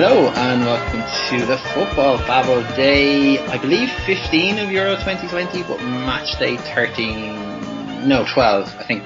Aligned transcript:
Hello 0.00 0.28
and 0.28 0.60
welcome 0.60 1.00
to 1.28 1.44
the 1.44 1.58
Football 1.74 2.18
Bubble 2.18 2.62
Day, 2.76 3.36
I 3.36 3.60
believe 3.60 3.88
15 4.06 4.60
of 4.60 4.70
Euro 4.70 4.94
2020, 4.94 5.64
but 5.64 5.82
match 5.82 6.38
day 6.38 6.56
13, 6.56 8.08
no 8.08 8.24
12, 8.32 8.68
I 8.78 8.86
think 8.86 9.02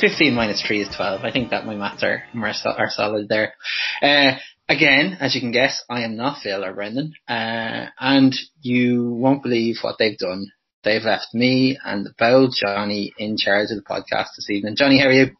15 0.00 0.34
minus 0.34 0.62
3 0.66 0.80
is 0.80 0.96
12. 0.96 1.20
I 1.22 1.30
think 1.30 1.50
that 1.50 1.66
my 1.66 1.74
maths 1.74 2.02
are, 2.02 2.22
are 2.34 2.88
solid 2.88 3.28
there. 3.28 3.52
Uh, 4.00 4.38
again, 4.70 5.18
as 5.20 5.34
you 5.34 5.42
can 5.42 5.52
guess, 5.52 5.84
I 5.90 6.04
am 6.04 6.16
not 6.16 6.40
Phil 6.42 6.64
or 6.64 6.72
Brendan, 6.72 7.12
uh, 7.28 7.88
and 8.00 8.34
you 8.62 9.10
won't 9.10 9.42
believe 9.42 9.76
what 9.82 9.96
they've 9.98 10.16
done. 10.16 10.46
They've 10.82 11.04
left 11.04 11.34
me 11.34 11.78
and 11.84 12.06
the 12.06 12.14
bold 12.18 12.54
Johnny 12.58 13.12
in 13.18 13.36
charge 13.36 13.68
of 13.70 13.76
the 13.76 13.82
podcast 13.82 14.28
this 14.34 14.48
evening. 14.48 14.76
Johnny, 14.76 14.98
how 14.98 15.08
are 15.08 15.12
you? 15.12 15.36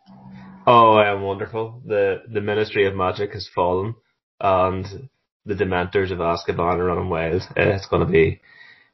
Oh, 0.67 0.97
I 0.97 1.11
am 1.11 1.23
wonderful. 1.23 1.81
The 1.87 2.25
the 2.31 2.43
Ministry 2.43 2.87
of 2.87 2.95
Magic 2.95 3.33
has 3.33 3.49
fallen 3.55 3.95
and 4.41 5.09
the 5.45 5.55
Dementors 5.55 6.11
of 6.11 6.19
Azkaban 6.19 6.79
are 6.79 6.85
running 6.85 7.09
wild. 7.09 7.43
It's 7.57 7.87
gonna 7.87 8.07
be 8.07 8.41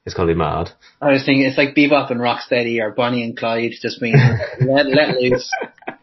it's 0.04 0.14
gonna 0.14 0.32
be 0.32 0.38
mad. 0.38 0.70
I 1.00 1.12
was 1.12 1.24
thinking 1.24 1.44
it's 1.44 1.56
like 1.56 1.76
Bebop 1.76 2.10
and 2.10 2.20
Rocksteady 2.20 2.80
or 2.80 2.90
Bonnie 2.90 3.22
and 3.22 3.36
Clyde 3.36 3.72
just 3.80 4.00
being 4.00 4.14
let, 4.60 4.86
let 4.86 5.20
loose 5.20 5.50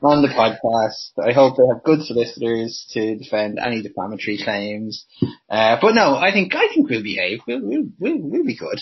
on 0.02 0.22
the 0.22 0.30
podcast. 0.30 1.12
I 1.22 1.34
hope 1.34 1.58
they 1.58 1.68
have 1.68 1.84
good 1.84 2.04
solicitors 2.04 2.88
to 2.92 3.18
defend 3.18 3.60
any 3.60 3.82
defamatory 3.82 4.40
claims. 4.44 5.06
Uh, 5.50 5.78
but 5.82 5.96
no, 5.96 6.16
I 6.16 6.32
think 6.32 6.56
I 6.56 6.68
think 6.74 6.90
we'll 6.90 7.04
behave. 7.04 7.40
We'll 7.46 7.62
we'll 7.62 7.88
we'll, 8.00 8.18
we'll 8.18 8.46
be 8.46 8.58
good. 8.58 8.80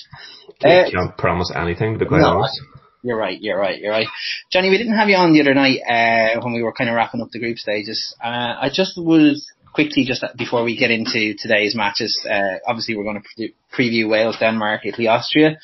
Uh, 0.64 0.90
can't 0.90 1.18
promise 1.18 1.52
anything 1.56 1.94
to 1.94 2.00
be 2.00 2.06
quite 2.06 2.22
no, 2.22 2.38
honest. 2.38 2.62
You're 3.04 3.18
right, 3.18 3.40
you're 3.40 3.58
right, 3.58 3.80
you're 3.80 3.92
right. 3.92 4.08
Johnny, 4.52 4.70
we 4.70 4.78
didn't 4.78 4.98
have 4.98 5.08
you 5.08 5.16
on 5.16 5.32
the 5.32 5.42
other 5.42 5.54
night, 5.54 5.80
uh, 5.88 6.42
when 6.42 6.54
we 6.54 6.64
were 6.64 6.74
kind 6.74 6.90
of 6.90 6.96
wrapping 6.96 7.22
up 7.22 7.30
the 7.32 7.40
group 7.40 7.58
stages. 7.58 8.16
Uh, 8.22 8.56
I 8.60 8.70
just 8.74 8.98
was 8.98 9.50
quickly, 9.78 10.06
just 10.06 10.26
before 10.36 10.64
we 10.64 10.76
get 10.76 10.90
into 10.90 11.36
today's 11.38 11.76
matches, 11.76 12.20
uh, 12.28 12.58
obviously 12.66 12.98
we're 12.98 13.04
going 13.04 13.22
to 13.22 13.28
pre- 13.36 13.56
preview 13.78 14.10
Wales, 14.10 14.38
Denmark, 14.40 14.82
Italy, 14.86 15.08
Austria. 15.08 15.60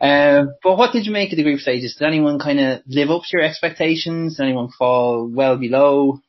Uh, 0.00 0.44
but 0.62 0.78
what 0.78 0.92
did 0.92 1.04
you 1.04 1.10
make 1.10 1.32
of 1.32 1.36
the 1.36 1.42
group 1.42 1.58
stages? 1.58 1.96
Did 1.98 2.06
anyone 2.06 2.38
kind 2.38 2.60
of 2.60 2.82
live 2.86 3.10
up 3.10 3.22
to 3.22 3.36
your 3.36 3.42
expectations? 3.42 4.36
Did 4.36 4.44
anyone 4.44 4.68
fall 4.78 5.28
well 5.28 5.58
below? 5.58 6.20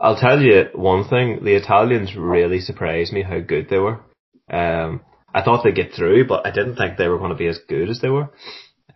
I'll 0.00 0.16
tell 0.18 0.40
you 0.40 0.64
one 0.74 1.06
thing. 1.06 1.44
The 1.44 1.56
Italians 1.56 2.16
really 2.16 2.60
surprised 2.60 3.12
me 3.12 3.22
how 3.22 3.40
good 3.40 3.68
they 3.68 3.78
were. 3.78 4.00
Um, 4.48 5.02
I 5.34 5.42
thought 5.42 5.62
they'd 5.62 5.74
get 5.74 5.92
through, 5.92 6.26
but 6.26 6.46
I 6.46 6.52
didn't 6.52 6.76
think 6.76 6.96
they 6.96 7.08
were 7.08 7.18
going 7.18 7.32
to 7.32 7.44
be 7.44 7.48
as 7.48 7.60
good 7.68 7.90
as 7.90 8.00
they 8.00 8.08
were. 8.08 8.30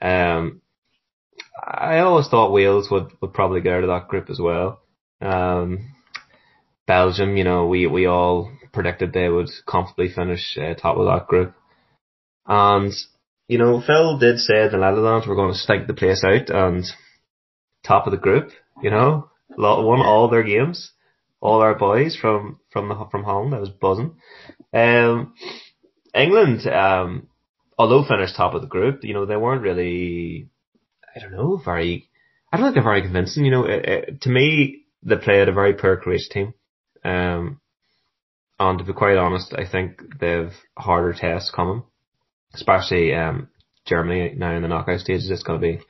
Um, 0.01 0.63
I 1.63 1.99
always 1.99 2.29
thought 2.29 2.53
Wales 2.53 2.89
would, 2.91 3.09
would 3.21 3.35
probably 3.35 3.61
get 3.61 3.75
out 3.75 3.85
of 3.85 3.91
that 3.91 4.09
group 4.09 4.31
as 4.31 4.41
well. 4.41 4.81
Um, 5.21 5.94
Belgium, 6.87 7.37
you 7.37 7.45
know, 7.45 7.67
we, 7.67 7.87
we 7.87 8.07
all 8.07 8.51
predicted 8.73 9.13
they 9.13 9.29
would 9.29 9.49
comfortably 9.67 10.09
finish 10.09 10.59
uh, 10.59 10.75
top 10.75 10.97
of 10.97 11.07
that 11.07 11.27
group. 11.27 11.55
And, 12.47 12.93
you 13.49 13.59
know, 13.59 13.81
Phil 13.81 14.19
did 14.19 14.39
say 14.39 14.69
the 14.69 14.77
Netherlands 14.77 15.27
were 15.27 15.35
going 15.35 15.53
to 15.53 15.59
stink 15.59 15.87
the 15.87 15.95
place 15.95 16.23
out 16.25 16.51
and 16.51 16.85
top 17.85 18.07
of 18.07 18.11
the 18.11 18.19
group, 18.19 18.51
you 18.83 18.91
know, 18.91 19.31
won 19.57 20.01
all 20.01 20.29
their 20.29 20.43
games, 20.43 20.93
all 21.41 21.61
our 21.61 21.75
boys 21.75 22.17
from, 22.17 22.61
from 22.71 22.89
the, 22.89 23.07
from 23.11 23.25
home. 23.25 23.55
I 23.55 23.61
was 23.61 23.71
buzzing. 23.71 24.17
Um, 24.73 25.35
England, 26.15 26.67
um, 26.67 27.29
although 27.79 28.05
finished 28.05 28.37
top 28.37 28.55
of 28.55 28.61
the 28.61 28.69
group, 28.69 29.05
you 29.05 29.15
know, 29.15 29.27
they 29.27 29.37
weren't 29.37 29.63
really, 29.63 30.49
I 31.15 31.21
don't 31.21 31.33
know, 31.33 31.61
very, 31.65 32.11
I 32.53 32.57
don't 32.57 32.67
think 32.67 32.75
they're 32.75 32.83
very 32.83 33.03
convincing. 33.03 33.45
You 33.45 33.51
know, 33.51 33.65
it, 33.65 33.85
it, 33.85 34.21
to 34.23 34.29
me, 34.29 34.85
they 35.03 35.17
played 35.17 35.49
a 35.49 35.53
very 35.53 35.75
poor 35.75 35.97
Croatia 35.97 36.29
team. 36.31 36.55
Um, 37.05 37.61
and 38.59 38.79
to 38.79 38.85
be 38.85 38.93
quite 38.93 39.17
honest, 39.17 39.53
I 39.53 39.67
think 39.71 40.19
they've 40.21 40.53
harder 40.77 41.13
tests 41.13 41.51
coming, 41.51 41.83
especially 42.55 43.15
um, 43.15 43.49
Germany 43.85 44.35
now 44.37 44.55
in 44.55 44.63
the 44.63 44.69
knockout 44.69 45.01
stages. 45.01 45.31
It's 45.31 45.43
going 45.43 45.61
to 45.61 45.67
be 45.67 45.81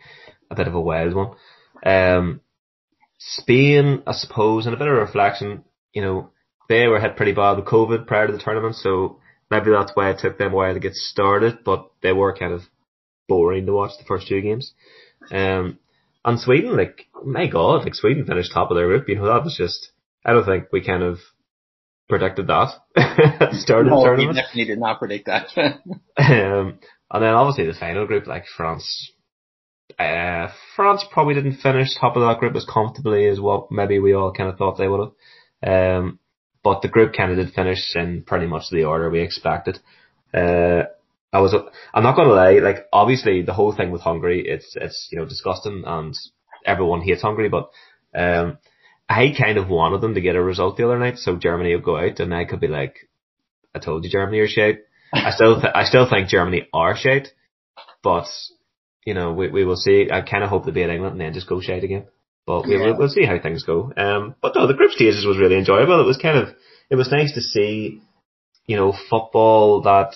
a 0.50 0.54
bit 0.54 0.66
of 0.66 0.74
a 0.74 0.80
wild 0.80 1.14
one. 1.14 1.34
Um, 1.84 2.41
Spain, 3.19 4.03
I 4.06 4.12
suppose, 4.12 4.66
and 4.66 4.74
a 4.74 4.78
bit 4.78 4.88
of 4.88 4.94
reflection, 4.94 5.64
you 5.92 6.03
know, 6.03 6.30
they 6.69 6.86
were 6.86 7.00
hit 7.00 7.16
pretty 7.16 7.32
bad 7.32 7.56
with 7.56 7.66
COVID 7.66 8.06
prior 8.06 8.26
to 8.26 8.32
the 8.32 8.38
tournament, 8.38 8.74
so 8.76 9.20
maybe 9.50 9.70
that's 9.70 9.92
why 9.94 10.10
it 10.10 10.19
took 10.19 10.38
them 10.38 10.53
a 10.53 10.56
while 10.56 10.74
to 10.74 10.80
get 10.80 10.94
started, 10.94 11.58
but 11.64 11.91
they 12.03 12.12
were 12.12 12.36
kind 12.36 12.53
of 12.53 12.62
boring 13.28 13.66
to 13.66 13.72
watch 13.72 13.92
the 13.98 14.04
first 14.04 14.28
two 14.28 14.41
games. 14.41 14.72
Um, 15.30 15.78
and 16.24 16.41
Sweden, 16.41 16.76
like, 16.76 17.06
my 17.24 17.47
god, 17.47 17.84
like 17.84 17.94
Sweden 17.94 18.26
finished 18.26 18.53
top 18.53 18.70
of 18.70 18.76
their 18.76 18.86
group, 18.86 19.08
you 19.08 19.16
know, 19.16 19.26
that 19.26 19.44
was 19.44 19.56
just, 19.56 19.91
I 20.24 20.32
don't 20.32 20.46
think 20.46 20.66
we 20.72 20.84
kind 20.84 21.02
of 21.02 21.18
predicted 22.08 22.46
that 22.46 22.68
at 22.96 23.50
the 23.50 23.58
start 23.58 23.86
no, 23.86 23.94
of 23.94 23.98
the 23.98 24.04
tournament. 24.04 24.28
We 24.36 24.40
definitely 24.40 24.64
did 24.64 24.78
not 24.78 24.98
predict 24.98 25.26
that. 25.26 25.46
um, 25.56 26.78
and 27.10 27.22
then 27.22 27.34
obviously 27.34 27.66
the 27.66 27.78
final 27.78 28.06
group, 28.06 28.26
like 28.26 28.44
France, 28.56 29.12
uh, 29.98 30.48
France 30.76 31.04
probably 31.10 31.34
didn't 31.34 31.60
finish 31.60 31.88
top 32.00 32.16
of 32.16 32.22
that 32.22 32.40
group 32.40 32.56
as 32.56 32.66
comfortably 32.66 33.26
as 33.28 33.40
what 33.40 33.70
maybe 33.70 33.98
we 33.98 34.14
all 34.14 34.32
kind 34.32 34.50
of 34.50 34.58
thought 34.58 34.78
they 34.78 34.88
would 34.88 35.12
have. 35.62 36.00
Um, 36.00 36.18
but 36.62 36.80
the 36.80 36.88
group 36.88 37.14
kind 37.14 37.30
of 37.30 37.36
did 37.36 37.54
finish 37.54 37.94
in 37.94 38.24
pretty 38.26 38.46
much 38.46 38.64
the 38.70 38.84
order 38.84 39.10
we 39.10 39.20
expected. 39.20 39.78
Uh, 40.32 40.84
I 41.32 41.41
was, 41.41 41.54
I'm 41.92 42.02
not 42.02 42.16
gonna 42.16 42.32
lie, 42.32 42.58
like 42.58 42.86
obviously 42.92 43.42
the 43.42 43.52
whole 43.52 43.74
thing 43.74 43.91
with 43.91 44.00
Hungary, 44.00 44.44
it's, 44.46 44.74
it's, 44.76 45.08
you 45.10 45.18
know, 45.18 45.26
disgusting 45.26 45.82
and 45.86 46.14
everyone 46.64 47.02
hates 47.02 47.22
Hungary, 47.22 47.48
but, 47.48 47.70
um, 48.14 48.58
I 49.09 49.34
kind 49.38 49.59
of 49.59 49.69
wanted 49.69 50.00
them 50.00 50.15
to 50.15 50.20
get 50.20 50.37
a 50.37 50.42
result 50.42 50.76
the 50.76 50.87
other 50.87 50.98
night, 50.98 51.19
so 51.19 51.37
Germany 51.37 51.75
would 51.75 51.84
go 51.84 51.97
out, 51.97 52.20
and 52.20 52.34
I 52.34 52.44
could 52.44 52.60
be 52.60 52.69
like, 52.69 53.09
"I 53.75 53.78
told 53.78 54.04
you, 54.04 54.10
Germany 54.10 54.41
are 54.41 54.48
shit." 54.48 54.87
I 55.12 55.31
still, 55.31 55.60
th- 55.60 55.75
I 55.75 55.84
still 55.84 56.09
think 56.09 56.28
Germany 56.28 56.69
are 56.72 56.97
shit, 56.97 57.28
but 58.03 58.26
you 59.04 59.15
know, 59.15 59.32
we 59.32 59.48
we 59.48 59.65
will 59.65 59.76
see. 59.76 60.09
I 60.10 60.22
kind 60.22 60.42
of 60.42 60.50
hope 60.50 60.65
they 60.65 60.72
beat 60.72 60.88
England 60.88 61.12
and 61.12 61.20
then 61.20 61.34
just 61.34 61.48
go 61.48 61.60
shit 61.60 61.84
again. 61.84 62.06
But 62.47 62.66
we, 62.66 62.76
will 62.76 62.98
we'll 62.98 63.09
see 63.09 63.25
how 63.25 63.38
things 63.38 63.65
go. 63.65 63.92
Um, 63.97 64.34
but 64.42 64.54
no, 64.54 64.66
the 64.66 64.75
group 64.75 64.91
stages 64.92 65.25
was 65.25 65.38
really 65.38 65.56
enjoyable. 65.56 66.00
It 66.00 66.06
was 66.06 66.19
kind 66.19 66.36
of, 66.36 66.48
it 66.91 66.97
was 66.97 67.10
nice 67.10 67.32
to 67.34 67.41
see, 67.41 68.03
you 68.66 68.76
know, 68.76 68.92
football 69.09 69.82
that 69.82 70.15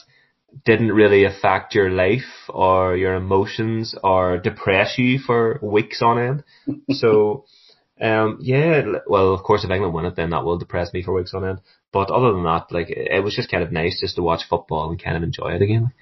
didn't 0.65 0.93
really 0.93 1.25
affect 1.25 1.75
your 1.75 1.91
life 1.91 2.49
or 2.49 2.97
your 2.97 3.15
emotions 3.15 3.95
or 4.03 4.37
depress 4.39 4.99
you 4.99 5.19
for 5.19 5.59
weeks 5.63 6.03
on 6.03 6.19
end. 6.19 6.45
So 6.91 7.45
um, 8.01 8.39
yeah, 8.41 8.83
well, 9.07 9.35
of 9.35 9.43
course, 9.43 9.65
if 9.65 9.71
England 9.71 9.95
win 9.95 10.05
it, 10.05 10.17
then 10.17 10.31
that 10.31 10.45
will 10.45 10.59
depress 10.59 10.93
me 10.93 11.03
for 11.03 11.13
weeks 11.13 11.35
on 11.35 11.45
end. 11.45 11.61
But 11.93 12.11
other 12.11 12.33
than 12.33 12.45
that, 12.45 12.67
like, 12.71 12.91
it 12.91 13.23
was 13.25 13.35
just 13.35 13.51
kind 13.51 13.63
of 13.63 13.73
nice 13.73 14.01
just 14.01 14.17
to 14.17 14.23
watch 14.23 14.43
football 14.49 14.91
and 14.91 15.03
kind 15.03 15.17
of 15.17 15.23
enjoy 15.23 15.55
it 15.55 15.63
again. 15.63 15.93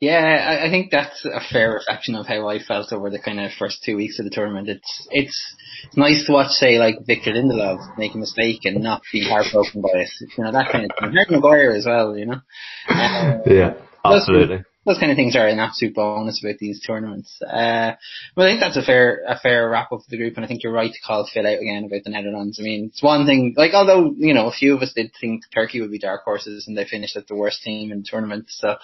Yeah, 0.00 0.16
I, 0.18 0.66
I 0.66 0.70
think 0.70 0.90
that's 0.90 1.26
a 1.26 1.40
fair 1.52 1.74
reflection 1.74 2.14
of 2.14 2.26
how 2.26 2.48
I 2.48 2.58
felt 2.58 2.90
over 2.90 3.10
the 3.10 3.18
kind 3.18 3.38
of 3.38 3.52
first 3.52 3.82
two 3.84 3.96
weeks 3.96 4.18
of 4.18 4.24
the 4.24 4.30
tournament. 4.30 4.70
It's 4.70 5.08
it's 5.10 5.56
it's 5.84 5.96
nice 5.96 6.24
to 6.24 6.32
watch, 6.32 6.52
say, 6.52 6.78
like 6.78 7.06
Victor 7.06 7.32
Lindelof 7.32 7.98
make 7.98 8.14
a 8.14 8.18
mistake 8.18 8.60
and 8.64 8.82
not 8.82 9.02
be 9.12 9.28
heartbroken 9.28 9.82
by 9.82 9.90
it. 9.92 10.10
You 10.20 10.44
know 10.44 10.52
that 10.52 10.72
kind 10.72 10.86
of 10.86 10.92
thing. 10.98 11.12
Harry 11.12 11.26
Maguire 11.28 11.72
as 11.72 11.84
well. 11.84 12.16
You 12.16 12.26
know. 12.26 12.40
Um, 12.88 13.42
yeah, 13.46 13.74
absolutely 14.02 14.64
those 14.86 14.98
kind 14.98 15.12
of 15.12 15.16
things 15.16 15.36
are 15.36 15.46
an 15.46 15.58
absolute 15.58 15.94
bonus 15.94 16.42
about 16.42 16.58
these 16.58 16.80
tournaments. 16.80 17.40
Uh, 17.42 17.92
but 18.34 18.46
I 18.46 18.50
think 18.50 18.60
that's 18.60 18.78
a 18.78 18.82
fair 18.82 19.22
a 19.28 19.38
fair 19.38 19.68
wrap 19.68 19.92
up 19.92 20.00
of 20.00 20.06
the 20.08 20.16
group, 20.16 20.36
and 20.36 20.44
I 20.44 20.48
think 20.48 20.62
you're 20.62 20.72
right 20.72 20.92
to 20.92 21.00
call 21.06 21.28
Phil 21.32 21.46
out 21.46 21.60
again 21.60 21.84
about 21.84 22.04
the 22.04 22.10
Netherlands. 22.10 22.58
I 22.58 22.62
mean, 22.62 22.86
it's 22.86 23.02
one 23.02 23.26
thing, 23.26 23.54
like 23.56 23.74
although 23.74 24.14
you 24.16 24.32
know 24.32 24.48
a 24.48 24.52
few 24.52 24.74
of 24.74 24.82
us 24.82 24.94
did 24.94 25.12
think 25.20 25.42
Turkey 25.52 25.80
would 25.80 25.90
be 25.90 25.98
dark 25.98 26.22
horses, 26.24 26.66
and 26.66 26.76
they 26.76 26.86
finished 26.86 27.16
at 27.16 27.26
the 27.28 27.34
worst 27.34 27.62
team 27.62 27.92
in 27.92 27.98
the 27.98 28.08
tournament. 28.08 28.46
So, 28.48 28.76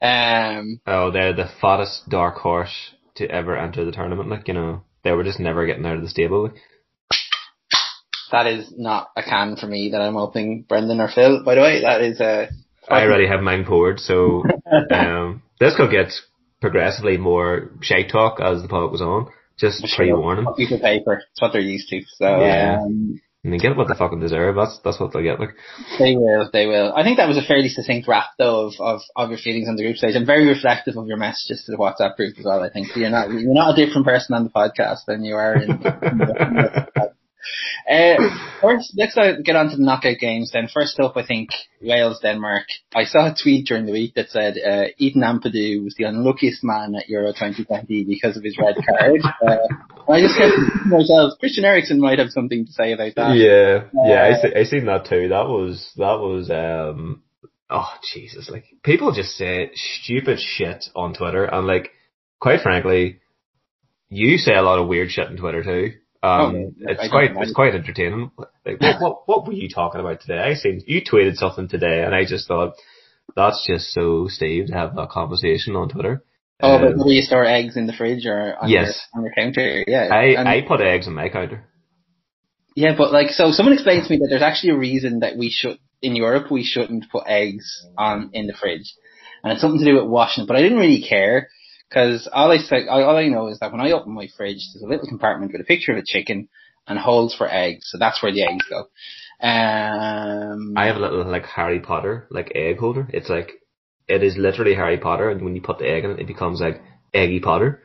um, 0.00 0.80
oh, 0.86 1.10
they're 1.10 1.34
the 1.34 1.50
fattest 1.60 2.08
dark 2.08 2.36
horse 2.36 2.92
to 3.16 3.30
ever 3.30 3.56
enter 3.56 3.84
the 3.84 3.92
tournament. 3.92 4.30
Like 4.30 4.48
you 4.48 4.54
know, 4.54 4.82
they 5.04 5.12
were 5.12 5.24
just 5.24 5.40
never 5.40 5.66
getting 5.66 5.84
out 5.84 5.96
of 5.96 6.02
the 6.02 6.08
stable. 6.08 6.50
That 8.30 8.46
is 8.46 8.72
not 8.74 9.10
a 9.14 9.22
can 9.22 9.56
for 9.56 9.66
me 9.66 9.90
that 9.90 10.00
I'm 10.00 10.14
hoping 10.14 10.64
Brendan 10.66 11.00
or 11.00 11.10
Phil. 11.14 11.44
By 11.44 11.56
the 11.56 11.60
way, 11.60 11.82
that 11.82 12.00
is 12.00 12.18
a 12.18 12.48
I 12.88 13.02
already 13.04 13.28
have 13.28 13.40
mine 13.40 13.64
poured, 13.64 14.00
so 14.00 14.42
um, 14.90 15.41
this 15.62 15.76
could 15.76 15.90
get 15.90 16.12
progressively 16.60 17.16
more 17.16 17.70
shite 17.80 18.10
talk 18.10 18.40
as 18.40 18.62
the 18.62 18.68
pod 18.68 18.90
goes 18.90 19.00
on. 19.00 19.28
Just 19.58 19.84
pre-warning. 19.96 20.46
Piece 20.56 20.72
of 20.72 20.80
paper. 20.80 21.22
It's 21.30 21.40
what 21.40 21.52
they're 21.52 21.60
used 21.60 21.88
to. 21.90 22.00
So 22.16 22.40
yeah. 22.40 22.80
Um, 22.82 23.20
and 23.44 23.52
they 23.52 23.58
get 23.58 23.76
what 23.76 23.88
they 23.88 23.94
fucking 23.94 24.20
deserve. 24.20 24.54
That's 24.54 24.78
that's 24.84 25.00
what 25.00 25.12
they'll 25.12 25.22
get. 25.22 25.40
Like 25.40 25.54
they 25.98 26.14
will, 26.16 26.48
they 26.52 26.66
will. 26.66 26.92
I 26.94 27.02
think 27.02 27.16
that 27.16 27.28
was 27.28 27.38
a 27.38 27.42
fairly 27.42 27.68
succinct 27.68 28.06
wrap 28.06 28.30
though 28.38 28.66
of, 28.68 28.74
of, 28.78 29.00
of 29.16 29.30
your 29.30 29.38
feelings 29.38 29.68
on 29.68 29.74
the 29.74 29.82
group 29.82 29.96
stage 29.96 30.14
and 30.14 30.26
very 30.26 30.46
reflective 30.46 30.96
of 30.96 31.08
your 31.08 31.16
messages 31.16 31.64
to 31.64 31.72
the 31.72 31.78
WhatsApp 31.78 32.16
group 32.16 32.38
as 32.38 32.44
well. 32.44 32.62
I 32.62 32.70
think 32.70 32.94
you're 32.94 33.10
not 33.10 33.30
you're 33.30 33.52
not 33.52 33.76
a 33.76 33.84
different 33.84 34.06
person 34.06 34.34
on 34.34 34.44
the 34.44 34.50
podcast 34.50 35.06
than 35.06 35.24
you 35.24 35.34
are 35.34 35.56
in. 35.56 35.68
The, 35.68 35.98
in 36.10 36.18
the, 36.18 37.11
Uh, 37.90 38.16
first, 38.60 38.94
let's 38.96 39.16
uh, 39.16 39.34
get 39.44 39.56
on 39.56 39.70
to 39.70 39.76
the 39.76 39.84
knockout 39.84 40.18
games 40.18 40.50
then. 40.52 40.68
First 40.72 40.98
up, 41.00 41.16
I 41.16 41.26
think 41.26 41.50
Wales 41.80 42.20
Denmark. 42.22 42.64
I 42.94 43.04
saw 43.04 43.26
a 43.26 43.34
tweet 43.34 43.66
during 43.66 43.86
the 43.86 43.92
week 43.92 44.14
that 44.14 44.30
said 44.30 44.54
uh, 44.58 44.84
Ethan 44.98 45.22
Ampadu 45.22 45.82
was 45.82 45.94
the 45.96 46.04
unluckiest 46.04 46.62
man 46.62 46.94
at 46.94 47.08
Euro 47.08 47.32
2020 47.32 48.04
because 48.04 48.36
of 48.36 48.44
his 48.44 48.56
red 48.58 48.76
card. 48.76 49.20
Uh, 49.46 50.12
I 50.12 50.20
just 50.20 50.36
kept 50.36 50.54
myself, 50.86 51.38
Christian 51.38 51.64
Eriksen 51.64 52.00
might 52.00 52.18
have 52.18 52.30
something 52.30 52.66
to 52.66 52.72
say 52.72 52.92
about 52.92 53.14
that. 53.16 53.36
Yeah, 53.36 53.84
yeah, 54.06 54.24
I, 54.24 54.42
see, 54.42 54.54
I 54.54 54.64
seen 54.64 54.86
that 54.86 55.06
too. 55.06 55.28
That 55.28 55.48
was 55.48 55.92
that 55.96 56.18
was 56.18 56.50
um 56.50 57.22
oh 57.70 57.88
Jesus, 58.12 58.50
like 58.50 58.64
people 58.82 59.12
just 59.12 59.36
say 59.36 59.70
stupid 59.74 60.38
shit 60.40 60.86
on 60.94 61.14
Twitter, 61.14 61.44
and 61.44 61.66
like 61.66 61.90
quite 62.40 62.60
frankly, 62.60 63.20
you 64.08 64.38
say 64.38 64.54
a 64.54 64.62
lot 64.62 64.78
of 64.78 64.88
weird 64.88 65.10
shit 65.10 65.28
on 65.28 65.36
Twitter 65.36 65.62
too. 65.62 65.94
Um, 66.22 66.54
oh, 66.54 66.72
it's 66.78 67.10
quite 67.10 67.30
it's 67.36 67.52
quite 67.52 67.74
entertaining. 67.74 68.30
Like, 68.64 68.80
what, 68.80 69.00
what 69.00 69.28
what 69.28 69.46
were 69.46 69.52
you 69.52 69.68
talking 69.68 70.00
about 70.00 70.20
today? 70.20 70.38
I 70.38 70.54
seen 70.54 70.82
you 70.86 71.02
tweeted 71.02 71.34
something 71.34 71.68
today, 71.68 72.04
and 72.04 72.14
I 72.14 72.24
just 72.24 72.46
thought 72.46 72.74
that's 73.34 73.66
just 73.66 73.92
so 73.92 74.28
Steve 74.28 74.68
to 74.68 74.74
have 74.74 74.94
that 74.94 75.10
conversation 75.10 75.74
on 75.74 75.88
Twitter. 75.88 76.22
Oh, 76.60 76.76
um, 76.76 76.82
but 76.82 76.96
whether 76.96 77.10
you 77.10 77.22
store 77.22 77.44
eggs 77.44 77.76
in 77.76 77.86
the 77.86 77.92
fridge 77.92 78.24
or 78.24 78.56
on 78.56 78.68
yes. 78.68 79.08
your 79.12 79.18
on 79.18 79.24
your 79.24 79.34
counter, 79.34 79.84
yeah. 79.86 80.08
I 80.12 80.24
and, 80.38 80.48
I 80.48 80.62
put 80.62 80.80
eggs 80.80 81.08
on 81.08 81.14
my 81.14 81.28
counter. 81.28 81.64
Yeah, 82.76 82.94
but 82.96 83.12
like, 83.12 83.30
so 83.30 83.50
someone 83.50 83.74
explained 83.74 84.04
to 84.04 84.10
me 84.10 84.18
that 84.18 84.28
there's 84.30 84.42
actually 84.42 84.70
a 84.70 84.78
reason 84.78 85.20
that 85.20 85.36
we 85.36 85.50
should 85.50 85.78
in 86.00 86.16
Europe 86.16 86.50
we 86.50 86.64
shouldn't 86.64 87.10
put 87.10 87.24
eggs 87.26 87.84
on 87.98 88.30
in 88.32 88.46
the 88.46 88.54
fridge, 88.54 88.94
and 89.42 89.52
it's 89.52 89.60
something 89.60 89.80
to 89.80 89.84
do 89.84 89.96
with 89.96 90.08
washing. 90.08 90.46
But 90.46 90.56
I 90.56 90.62
didn't 90.62 90.78
really 90.78 91.02
care 91.02 91.48
because 91.92 92.28
all 92.32 92.50
I 92.50 92.56
say, 92.56 92.86
all 92.88 93.16
I 93.16 93.28
know 93.28 93.48
is 93.48 93.58
that 93.58 93.70
when 93.70 93.80
I 93.80 93.90
open 93.92 94.12
my 94.12 94.28
fridge, 94.36 94.66
there's 94.72 94.82
a 94.82 94.86
little 94.86 95.06
compartment 95.06 95.52
with 95.52 95.60
a 95.60 95.64
picture 95.64 95.92
of 95.92 95.98
a 95.98 96.04
chicken 96.04 96.48
and 96.86 96.98
holes 96.98 97.34
for 97.36 97.48
eggs, 97.52 97.88
so 97.90 97.98
that's 97.98 98.22
where 98.22 98.32
the 98.32 98.42
eggs 98.42 98.64
go. 98.68 98.88
Um, 99.46 100.74
I 100.76 100.86
have 100.86 100.96
a 100.96 101.00
little 101.00 101.24
like 101.24 101.44
Harry 101.44 101.80
Potter 101.80 102.26
like 102.30 102.52
egg 102.54 102.78
holder. 102.78 103.08
It's 103.12 103.28
like 103.28 103.52
it 104.08 104.22
is 104.22 104.36
literally 104.36 104.74
Harry 104.74 104.98
Potter, 104.98 105.30
and 105.30 105.42
when 105.42 105.54
you 105.54 105.60
put 105.60 105.78
the 105.78 105.88
egg 105.88 106.04
in 106.04 106.12
it, 106.12 106.20
it 106.20 106.26
becomes 106.26 106.60
like 106.60 106.82
Eggy 107.12 107.40
Potter. 107.40 107.82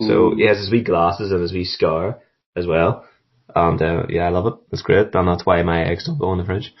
So 0.00 0.34
he 0.34 0.46
has 0.46 0.56
his 0.56 0.70
wee 0.70 0.82
glasses 0.82 1.30
and 1.30 1.42
his 1.42 1.52
wee 1.52 1.64
scar 1.64 2.20
as 2.56 2.66
well. 2.66 3.04
And 3.54 3.80
uh, 3.82 4.06
yeah, 4.08 4.26
I 4.26 4.30
love 4.30 4.46
it. 4.46 4.54
It's 4.72 4.82
great, 4.82 5.14
and 5.14 5.28
that's 5.28 5.44
why 5.44 5.62
my 5.62 5.84
eggs 5.84 6.06
don't 6.06 6.18
go 6.18 6.32
in 6.32 6.38
the 6.38 6.44
fridge. 6.44 6.72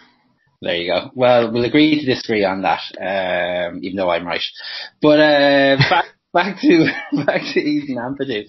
There 0.62 0.76
you 0.76 0.92
go. 0.92 1.10
Well, 1.14 1.52
we'll 1.52 1.64
agree 1.64 2.00
to 2.00 2.06
disagree 2.06 2.44
on 2.44 2.62
that, 2.62 2.80
um, 2.98 3.80
even 3.82 3.96
though 3.96 4.10
I'm 4.10 4.26
right. 4.26 4.42
But 5.02 5.20
uh, 5.20 5.76
back 5.90 6.04
back 6.32 6.60
to 6.60 6.86
back 7.24 7.42
to 7.54 7.60
Ethan 7.60 7.96
Ampadu. 7.96 8.44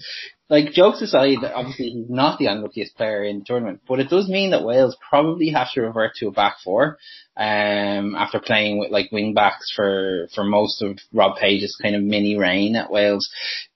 Like 0.48 0.72
jokes 0.72 1.00
aside, 1.00 1.38
obviously 1.42 1.90
he's 1.90 2.10
not 2.10 2.38
the 2.38 2.46
unluckiest 2.46 2.94
player 2.96 3.24
in 3.24 3.38
the 3.38 3.44
tournament, 3.46 3.80
but 3.88 4.00
it 4.00 4.10
does 4.10 4.28
mean 4.28 4.50
that 4.50 4.64
Wales 4.64 4.96
probably 5.08 5.48
have 5.48 5.72
to 5.72 5.80
revert 5.80 6.14
to 6.16 6.28
a 6.28 6.30
back 6.30 6.56
four 6.62 6.98
um, 7.38 8.14
after 8.14 8.38
playing 8.38 8.78
with 8.78 8.90
like 8.90 9.10
wing 9.12 9.32
backs 9.32 9.72
for 9.74 10.28
for 10.34 10.44
most 10.44 10.82
of 10.82 10.98
Rob 11.12 11.38
Page's 11.38 11.78
kind 11.80 11.94
of 11.96 12.02
mini 12.02 12.36
reign 12.36 12.76
at 12.76 12.90
Wales. 12.90 13.30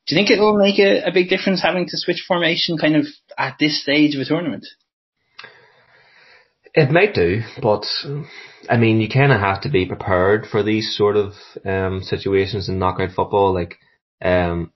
Do 0.06 0.14
you 0.14 0.18
think 0.18 0.30
it 0.30 0.40
will 0.40 0.58
make 0.58 0.78
a, 0.78 1.08
a 1.08 1.12
big 1.12 1.30
difference 1.30 1.62
having 1.62 1.86
to 1.86 1.96
switch 1.96 2.24
formation 2.28 2.76
kind 2.76 2.96
of 2.96 3.06
at 3.38 3.56
this 3.58 3.82
stage 3.82 4.14
of 4.14 4.20
a 4.20 4.24
tournament? 4.24 4.66
It 6.74 6.90
might 6.90 7.14
do, 7.14 7.40
but 7.62 7.86
I 8.68 8.76
mean, 8.76 9.00
you 9.00 9.08
kind 9.08 9.32
of 9.32 9.40
have 9.40 9.62
to 9.62 9.70
be 9.70 9.86
prepared 9.86 10.46
for 10.46 10.62
these 10.62 10.94
sort 10.94 11.16
of 11.16 11.32
um, 11.64 12.02
situations 12.02 12.68
in 12.68 12.78
knockout 12.78 13.12
football. 13.12 13.54
Like, 13.54 13.78
um, 14.22 14.72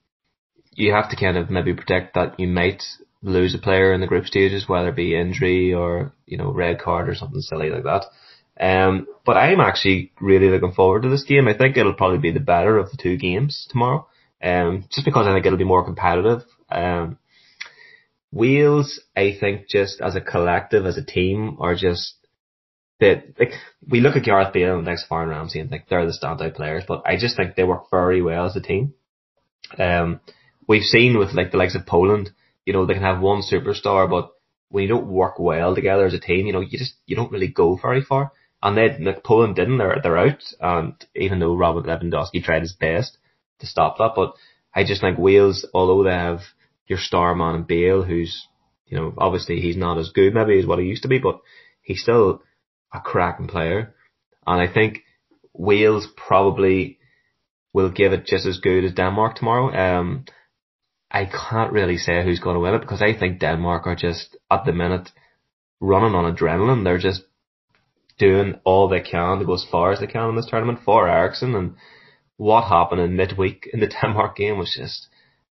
you 0.75 0.93
have 0.93 1.11
to 1.11 1.17
kind 1.17 1.37
of 1.37 1.51
maybe 1.51 1.75
predict 1.75 2.15
that 2.15 2.39
you 2.39 2.49
might 2.49 2.83
lose 3.23 3.55
a 3.55 3.59
player 3.59 3.93
in 3.93 4.01
the 4.01 4.07
group 4.07 4.27
stages, 4.27 4.69
whether 4.69 4.89
it 4.89 4.97
be 4.97 5.15
injury 5.15 5.75
or 5.75 6.13
you 6.27 6.37
know 6.37 6.53
red 6.53 6.81
card 6.81 7.09
or 7.09 7.15
something 7.15 7.41
silly 7.41 7.71
like 7.71 7.85
that. 7.85 8.05
Um, 8.61 9.07
but 9.25 9.37
I'm 9.37 9.61
actually 9.61 10.13
really 10.21 10.51
looking 10.51 10.73
forward 10.73 11.03
to 11.03 11.09
this 11.09 11.25
game. 11.25 11.49
I 11.49 11.57
think 11.57 11.77
it'll 11.77 11.95
probably 11.95 12.19
be 12.19 12.33
the 12.33 12.41
better 12.41 12.77
of 12.77 12.91
the 12.91 12.99
two 12.99 13.17
games 13.17 13.67
tomorrow. 13.71 14.07
Um, 14.43 14.85
just 14.91 15.05
because 15.05 15.27
I 15.27 15.33
think 15.33 15.47
it'll 15.47 15.59
be 15.59 15.65
more 15.65 15.85
competitive. 15.85 16.43
Um, 16.71 17.19
Wales, 18.33 19.01
I 19.17 19.37
think, 19.39 19.69
just 19.69 20.01
as 20.01 20.15
a 20.15 20.21
collective, 20.21 20.87
as 20.87 20.97
a 20.97 21.05
team, 21.05 21.57
are 21.61 21.75
just 21.75 22.15
that 23.01 23.35
like 23.39 23.53
we 23.89 24.01
look 24.01 24.17
at 24.17 24.25
Gareth 24.25 24.53
Bale 24.53 24.79
and 24.79 24.87
Alex 24.87 25.05
Farn 25.09 25.31
Ramsey 25.31 25.59
and 25.59 25.69
think 25.69 25.85
they're 25.89 26.07
the 26.07 26.13
standout 26.13 26.55
players, 26.55 26.85
but 26.87 27.03
I 27.07 27.17
just 27.17 27.37
think 27.37 27.55
they 27.55 27.65
work 27.65 27.91
very 27.91 28.23
well 28.23 28.47
as 28.47 28.57
a 28.57 28.61
team. 28.61 28.95
Um, 29.79 30.21
we've 30.67 30.83
seen 30.83 31.19
with 31.19 31.33
like 31.33 31.51
the 31.51 31.59
likes 31.59 31.75
of 31.75 31.87
Poland, 31.87 32.31
you 32.65 32.73
know, 32.73 32.87
they 32.87 32.95
can 32.95 33.03
have 33.03 33.21
one 33.21 33.43
superstar, 33.43 34.09
but 34.09 34.31
when 34.69 34.83
you 34.83 34.89
don't 34.89 35.09
work 35.09 35.39
well 35.39 35.75
together 35.75 36.07
as 36.07 36.15
a 36.15 36.21
team, 36.21 36.47
you 36.47 36.53
know, 36.53 36.61
you 36.61 36.79
just 36.79 36.95
you 37.07 37.17
don't 37.17 37.33
really 37.33 37.49
go 37.49 37.77
very 37.81 38.03
far. 38.03 38.33
And 38.63 38.77
then 38.77 39.05
like 39.05 39.25
Poland 39.25 39.57
didn't, 39.57 39.79
they're 39.79 40.01
they're 40.03 40.19
out. 40.19 40.43
And 40.61 40.95
even 41.17 41.41
though 41.41 41.57
Robert 41.57 41.87
Lewandowski 41.87 42.43
tried 42.43 42.63
his 42.63 42.75
best 42.75 43.17
to 43.61 43.67
stop 43.67 43.99
that, 43.99 44.13
but 44.15 44.35
I 44.75 44.85
just 44.85 45.01
think 45.01 45.19
Wales, 45.19 45.67
although 45.75 46.05
they 46.05 46.11
have 46.11 46.41
your 46.87 46.99
star 46.99 47.35
man 47.35 47.65
Bale, 47.65 48.03
who's, 48.03 48.47
you 48.87 48.97
know, 48.97 49.13
obviously 49.19 49.61
he's 49.61 49.77
not 49.77 49.99
as 49.99 50.11
good 50.11 50.35
maybe 50.35 50.59
as 50.59 50.67
what 50.67 50.79
he 50.79 50.87
used 50.87 51.03
to 51.03 51.09
be, 51.09 51.19
but 51.19 51.41
he's 51.83 52.03
still 52.03 52.43
a 52.93 53.01
cracking 53.01 53.49
player. 53.49 53.95
And 54.47 54.61
I 54.61 54.73
think 54.73 55.01
Wales 55.53 56.07
probably 56.17 57.00
will 57.73 57.91
give 57.91 58.13
it 58.13 58.27
just 58.27 58.47
as 58.47 58.59
good 58.59 58.85
as 58.85 58.93
Denmark 58.93 59.37
tomorrow. 59.37 59.73
Um, 59.75 60.25
I 61.11 61.27
can't 61.27 61.73
really 61.73 61.97
say 61.97 62.23
who's 62.23 62.41
going 62.41 62.55
to 62.55 62.61
win 62.61 62.75
it 62.75 62.81
because 62.81 63.03
I 63.03 63.19
think 63.19 63.41
Denmark 63.41 63.87
are 63.87 63.97
just 63.97 64.37
at 64.51 64.65
the 64.65 64.73
minute 64.73 65.11
running 65.81 66.15
on 66.15 66.33
adrenaline. 66.33 66.85
They're 66.85 66.99
just 66.99 67.23
doing 68.19 68.61
all 68.65 68.89
they 68.89 69.01
can 69.01 69.39
to 69.39 69.45
go 69.45 69.55
as 69.55 69.67
far 69.71 69.93
as 69.93 70.01
they 70.01 70.07
can 70.07 70.29
in 70.29 70.37
this 70.37 70.47
tournament 70.47 70.81
for 70.85 71.09
Eriksen. 71.09 71.55
And 71.55 71.75
what 72.37 72.65
happened 72.65 73.01
in 73.01 73.17
midweek 73.17 73.69
in 73.73 73.81
the 73.81 73.89
Denmark 74.03 74.37
game 74.37 74.59
was 74.59 74.75
just 74.77 75.09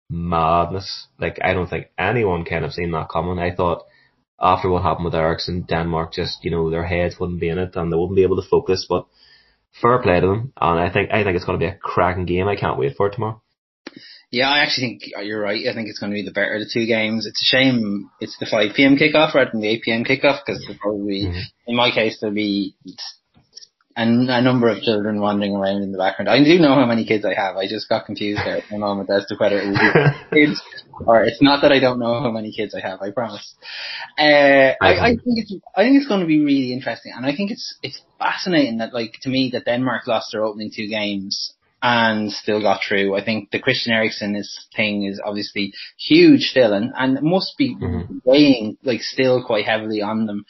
madness. 0.09 1.07
Like 1.19 1.39
I 1.43 1.53
don't 1.53 1.69
think 1.69 1.87
anyone 1.99 2.45
can 2.45 2.63
have 2.63 2.73
seen 2.73 2.93
that 2.93 3.09
coming. 3.09 3.39
I 3.39 3.55
thought 3.55 3.85
after 4.41 4.69
what 4.69 4.83
happened 4.83 5.07
with 5.07 5.15
Eriksen, 5.15 5.65
Denmark 5.69 6.13
just 6.13 6.45
you 6.45 6.51
know 6.51 6.71
their 6.71 6.87
heads 6.87 7.19
wouldn't 7.19 7.41
be 7.41 7.49
in 7.49 7.59
it 7.59 7.75
and 7.77 7.93
they 7.93 7.97
wouldn't 7.97 8.17
be 8.17 8.23
able 8.23 8.41
to 8.41 8.49
focus. 8.49 8.87
But 8.89 9.07
fair 9.81 10.01
play 10.03 10.21
to 10.21 10.27
them, 10.27 10.53
and 10.61 10.81
I 10.81 10.93
think 10.93 11.11
I 11.11 11.25
think 11.25 11.37
it's 11.37 11.45
going 11.45 11.59
to 11.59 11.65
be 11.65 11.71
a 11.71 11.77
cracking 11.77 12.27
game. 12.27 12.49
I 12.49 12.57
can't 12.57 12.79
wait 12.79 12.97
for 12.97 13.09
it 13.09 13.15
tomorrow. 13.15 13.43
Yeah, 14.31 14.49
I 14.49 14.61
actually 14.61 15.01
think 15.01 15.27
you're 15.27 15.41
right. 15.41 15.67
I 15.69 15.75
think 15.75 15.89
it's 15.89 15.99
going 15.99 16.13
to 16.13 16.15
be 16.15 16.25
the 16.25 16.31
better 16.31 16.55
of 16.55 16.61
the 16.61 16.71
two 16.73 16.87
games. 16.87 17.27
It's 17.27 17.43
a 17.43 17.57
shame 17.57 18.11
it's 18.21 18.37
the 18.39 18.47
5 18.47 18.77
p.m. 18.77 18.97
kickoff 18.97 19.35
rather 19.35 19.51
than 19.51 19.61
the 19.61 19.69
8 19.69 19.83
p.m. 19.83 20.05
kickoff 20.05 20.41
because 20.47 20.65
probably, 20.81 21.25
mm-hmm. 21.25 21.41
in 21.67 21.75
my 21.75 21.91
case, 21.91 22.19
there'll 22.21 22.35
be 22.35 22.77
and 23.97 24.31
a 24.31 24.41
number 24.41 24.69
of 24.69 24.83
children 24.83 25.21
wandering 25.21 25.55
around 25.55 25.83
in 25.83 25.93
the 25.93 25.99
background. 25.99 26.29
I 26.29 26.43
do 26.43 26.59
know 26.59 26.75
how 26.75 26.87
many 26.87 27.05
kids 27.05 27.25
I 27.25 27.35
have. 27.35 27.57
I 27.57 27.67
just 27.69 27.89
got 27.89 28.07
confused 28.07 28.41
there 28.45 28.59
at 28.59 28.65
the 28.71 28.79
moment 28.79 29.11
as 29.11 29.27
to 29.27 29.37
whether 29.37 29.59
it 29.59 29.69
was 29.69 30.11
kids 30.33 30.63
or 31.07 31.25
it's 31.25 31.43
not 31.43 31.63
that 31.63 31.73
I 31.73 31.81
don't 31.81 31.99
know 31.99 32.21
how 32.21 32.31
many 32.31 32.53
kids 32.53 32.75
I 32.75 32.87
have. 32.87 33.01
I 33.03 33.11
promise. 33.11 33.55
Uh, 34.19 34.75
I, 34.81 34.99
I 34.99 35.09
think 35.11 35.39
it's 35.39 35.55
I 35.77 35.83
think 35.83 35.97
it's 35.97 36.09
going 36.09 36.21
to 36.21 36.27
be 36.27 36.41
really 36.41 36.73
interesting, 36.73 37.13
and 37.17 37.27
I 37.27 37.35
think 37.35 37.51
it's 37.51 37.75
it's 37.83 38.01
fascinating 38.19 38.79
that 38.79 38.95
like 38.95 39.17
to 39.23 39.29
me 39.29 39.51
that 39.53 39.65
Denmark 39.65 40.07
lost 40.07 40.33
their 40.33 40.45
opening 40.45 40.71
two 40.75 40.89
games 40.89 41.55
and 41.83 42.31
still 42.31 42.61
got 42.61 42.81
through. 42.87 43.17
I 43.17 43.25
think 43.25 43.51
the 43.51 43.59
Christian 43.59 43.93
Eriksen 43.93 44.37
is 44.37 44.67
thing 44.77 45.05
is 45.05 45.21
obviously 45.25 45.73
huge 45.99 46.43
still 46.51 46.73
and, 46.73 46.93
and 46.97 47.23
must 47.23 47.55
be 47.57 47.75
mm-hmm. 47.75 48.19
weighing 48.25 48.77
like 48.83 49.01
still 49.01 49.45
quite 49.45 49.65
heavily 49.65 50.03
on 50.03 50.27
them. 50.27 50.45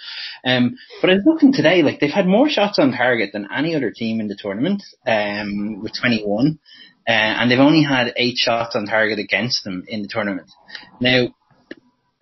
Um, 0.45 0.77
but 1.01 1.11
I 1.11 1.15
was 1.15 1.25
looking 1.27 1.53
today, 1.53 1.83
like 1.83 2.01
they've 2.01 2.11
had 2.11 2.27
more 2.27 2.49
shots 2.49 2.79
on 2.79 2.93
target 2.93 3.31
than 3.33 3.49
any 3.55 3.75
other 3.75 3.91
team 3.91 4.21
in 4.21 4.29
the 4.29 4.39
tournament, 4.39 4.83
um, 5.07 5.83
with 5.83 5.93
21. 6.01 6.59
Uh, 7.09 7.13
and 7.13 7.51
they've 7.51 7.59
only 7.59 7.83
had 7.83 8.13
eight 8.17 8.37
shots 8.37 8.77
on 8.77 8.87
target 8.87 9.19
against 9.19 9.65
them 9.65 9.85
in 9.89 10.03
the 10.03 10.09
tournament. 10.09 10.51
Now, 11.01 11.29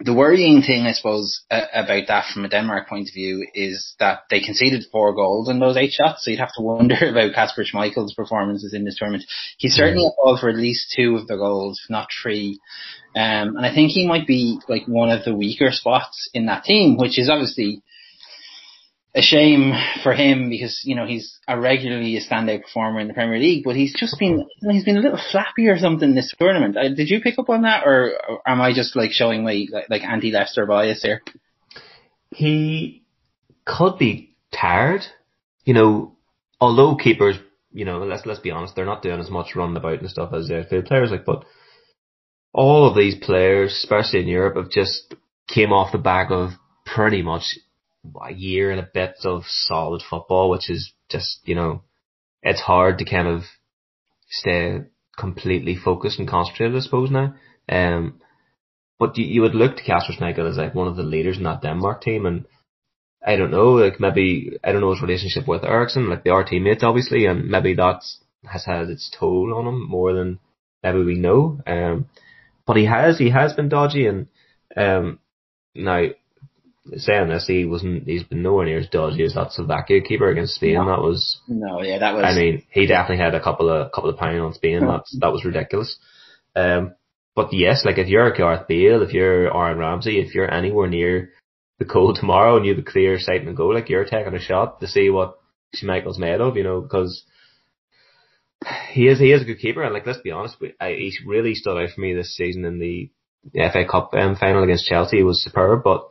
the 0.01 0.15
worrying 0.15 0.63
thing, 0.63 0.87
I 0.87 0.93
suppose, 0.93 1.43
uh, 1.51 1.63
about 1.75 2.05
that 2.07 2.27
from 2.33 2.45
a 2.45 2.49
Denmark 2.49 2.89
point 2.89 3.09
of 3.09 3.15
view 3.15 3.47
is 3.53 3.95
that 3.99 4.21
they 4.31 4.41
conceded 4.41 4.87
four 4.93 5.13
goals 5.13 5.49
in 5.49 5.59
those 5.59 5.77
eight 5.77 5.91
shots. 5.91 6.25
So 6.25 6.31
you'd 6.31 6.39
have 6.39 6.55
to 6.57 6.63
wonder 6.63 6.95
about 7.11 7.35
Kasper 7.35 7.65
Schmeichel's 7.65 8.15
performances 8.15 8.75
in 8.75 8.85
this 8.85 8.97
tournament. 8.97 9.25
He's 9.57 9.75
certainly 9.75 10.09
called 10.15 10.39
for 10.39 10.51
at 10.51 10.57
least 10.57 10.95
two 10.95 11.17
of 11.17 11.27
the 11.27 11.37
goals, 11.37 11.81
if 11.83 11.91
not 11.91 12.09
three. 12.23 12.61
Um, 13.17 13.57
and 13.57 13.67
I 13.67 13.75
think 13.75 13.91
he 13.91 14.07
might 14.07 14.27
be 14.27 14.61
like 14.69 14.85
one 14.87 15.11
of 15.11 15.25
the 15.25 15.35
weaker 15.35 15.73
spots 15.73 16.31
in 16.33 16.47
that 16.47 16.63
team, 16.63 16.97
which 16.97 17.19
is 17.19 17.29
obviously 17.29 17.83
a 19.19 19.23
shame 19.23 19.73
for 20.05 20.13
him 20.13 20.49
because 20.49 20.81
you 20.85 20.95
know 20.95 21.05
he's 21.05 21.39
a 21.49 21.59
regularly 21.59 22.17
a 22.17 22.21
standout 22.21 22.63
performer 22.63 23.01
in 23.01 23.09
the 23.09 23.15
Premier 23.15 23.39
League, 23.39 23.65
but 23.65 23.75
he's 23.75 23.93
just 23.99 24.17
been 24.19 24.47
he's 24.71 24.85
been 24.85 24.97
a 24.97 25.01
little 25.01 25.21
flappy 25.33 25.67
or 25.67 25.77
something 25.77 26.15
this 26.15 26.33
tournament. 26.39 26.77
Uh, 26.77 26.95
did 26.95 27.11
you 27.11 27.21
pick 27.21 27.37
up 27.37 27.51
on 27.51 27.63
that, 27.63 27.85
or, 27.85 28.13
am 28.47 28.61
I 28.61 28.73
just 28.73 28.95
like 28.95 29.11
showing 29.11 29.43
my 29.43 29.67
like, 29.73 29.91
like 29.91 30.05
anti 30.05 30.31
Leicester 30.31 30.67
bias 30.67 31.03
here? 31.03 31.23
He 32.31 33.03
could 33.65 33.99
be 33.99 34.37
tired, 34.55 35.03
you 35.65 35.75
know. 35.75 36.15
Although 36.61 36.97
keepers, 36.97 37.37
you 37.73 37.85
know, 37.85 37.99
let's 37.99 38.25
let's 38.25 38.41
be 38.41 38.53
honest, 38.53 38.77
they're 38.77 38.87
not 38.87 39.03
doing 39.03 39.21
as 39.21 39.31
much 39.31 39.57
running 39.57 39.77
about 39.77 40.01
and 40.01 40.11
stuff 40.11 40.33
as 40.33 40.47
the 40.47 40.61
outfield 40.61 40.87
players 40.87 41.11
like, 41.11 41.25
but 41.25 41.45
all 42.53 42.89
of 42.89 42.97
these 42.97 43.17
players, 43.17 43.73
especially 43.73 44.21
in 44.21 44.29
Europe, 44.29 44.57
have 44.57 44.71
just 44.71 45.15
came 45.49 45.73
off 45.73 45.93
the 45.93 45.99
back 45.99 46.31
of 46.31 46.51
pretty 46.85 47.23
much 47.23 47.59
a 48.23 48.33
year 48.33 48.71
and 48.71 48.81
a 48.81 48.89
bit 48.93 49.17
of 49.25 49.43
solid 49.47 50.03
football, 50.09 50.51
which 50.51 50.71
is 50.71 50.93
just, 51.09 51.41
you 51.45 51.55
know, 51.55 51.83
it's 52.43 52.61
hard 52.61 52.99
to 52.99 53.05
kind 53.05 53.29
of 53.29 53.43
stay 54.29 54.83
completely 55.17 55.77
focused 55.77 56.19
and 56.19 56.29
concentrated, 56.29 56.77
I 56.77 56.81
suppose 56.81 57.11
now. 57.11 57.35
Um, 57.69 58.21
but 58.99 59.17
you, 59.17 59.27
you 59.27 59.41
would 59.43 59.55
look 59.55 59.77
to 59.77 59.83
Kasper 59.83 60.13
Schmeichel 60.13 60.49
as 60.49 60.57
like 60.57 60.75
one 60.75 60.89
of 60.89 60.97
the 60.97 61.03
leaders 61.03 61.37
in 61.37 61.45
that 61.45 61.63
Denmark 61.63 62.03
team, 62.03 62.27
and 62.27 62.47
I 63.25 63.37
don't 63.37 63.51
know, 63.51 63.73
like 63.73 64.01
maybe 64.01 64.59
I 64.63 64.73
don't 64.73 64.81
know 64.81 64.93
his 64.93 65.03
relationship 65.03 65.47
with 65.47 65.65
Eriksen, 65.65 66.09
like 66.09 66.25
they 66.25 66.31
are 66.31 66.45
teammates 66.45 66.83
obviously, 66.83 67.27
and 67.27 67.49
maybe 67.49 67.75
that 67.75 68.03
has 68.45 68.65
had 68.65 68.89
its 68.89 69.11
toll 69.19 69.55
on 69.55 69.67
him 69.67 69.89
more 69.89 70.13
than 70.13 70.39
maybe 70.83 71.03
we 71.03 71.17
know. 71.17 71.61
Um, 71.67 72.07
but 72.67 72.77
he 72.77 72.85
has 72.85 73.19
he 73.19 73.31
has 73.31 73.53
been 73.55 73.69
dodgy, 73.69 74.07
and 74.07 74.29
um, 74.77 75.19
now 75.75 76.07
saying 76.97 77.29
this, 77.29 77.47
he 77.47 77.65
wasn't. 77.65 78.05
He's 78.05 78.25
been 78.25 78.43
nowhere 78.43 78.67
near 78.67 78.79
as 78.79 78.89
dodgy 78.89 79.25
as 79.25 79.35
that 79.35 79.53
Slovakia 79.53 80.01
keeper 80.01 80.31
against 80.31 80.55
Spain. 80.55 80.75
No. 80.75 80.87
That 80.87 81.03
was 81.03 81.41
no, 81.49 81.83
yeah, 81.83 81.99
that 81.99 82.15
was. 82.15 82.25
I 82.25 82.35
mean, 82.35 82.65
he 82.71 82.87
definitely 82.87 83.23
had 83.23 83.35
a 83.35 83.43
couple 83.43 83.69
of 83.71 83.93
couple 83.93 84.11
of 84.11 84.17
pounds 84.17 84.41
on 84.41 84.55
Spain. 84.55 84.81
That 84.81 85.05
that 85.21 85.33
was 85.33 85.45
ridiculous. 85.45 85.97
Um, 86.57 86.95
but 87.35 87.53
yes, 87.53 87.85
like 87.85 87.99
if 87.99 88.09
you're 88.09 88.33
Gareth 88.33 88.67
Bale, 88.67 89.03
if 89.03 89.13
you're 89.13 89.55
Aaron 89.57 89.79
Ramsey, 89.79 90.19
if 90.19 90.35
you're 90.35 90.53
anywhere 90.53 90.89
near 90.89 91.31
the 91.79 91.85
goal 91.85 92.13
tomorrow 92.19 92.57
and 92.57 92.67
you 92.67 92.75
have 92.75 92.85
a 92.85 92.91
clear 92.91 93.19
sight 93.19 93.47
and 93.47 93.57
goal, 93.57 93.75
like 93.75 93.89
you're 93.89 94.05
taking 94.05 94.35
a 94.35 94.41
shot 94.41 94.81
to 94.81 94.89
see 94.89 95.09
what 95.09 95.39
Schmeichel's 95.77 96.19
made 96.19 96.41
of, 96.41 96.57
you 96.57 96.65
know, 96.65 96.81
because 96.81 97.25
he 98.91 99.07
is 99.07 99.21
he 99.21 99.31
is 99.31 99.43
a 99.43 99.45
good 99.45 99.61
keeper 99.61 99.83
and 99.83 99.95
like 99.95 100.07
let's 100.07 100.21
be 100.21 100.33
honest, 100.33 100.57
I, 100.81 100.89
he 100.91 101.13
really 101.25 101.55
stood 101.55 101.81
out 101.81 101.91
for 101.95 102.01
me 102.01 102.13
this 102.13 102.35
season 102.37 102.65
in 102.65 102.81
the, 102.81 103.11
the 103.53 103.71
FA 103.73 103.85
Cup 103.89 104.15
um, 104.15 104.35
final 104.35 104.65
against 104.65 104.87
Chelsea. 104.87 105.19
He 105.19 105.23
was 105.23 105.43
superb, 105.43 105.83
but 105.85 106.09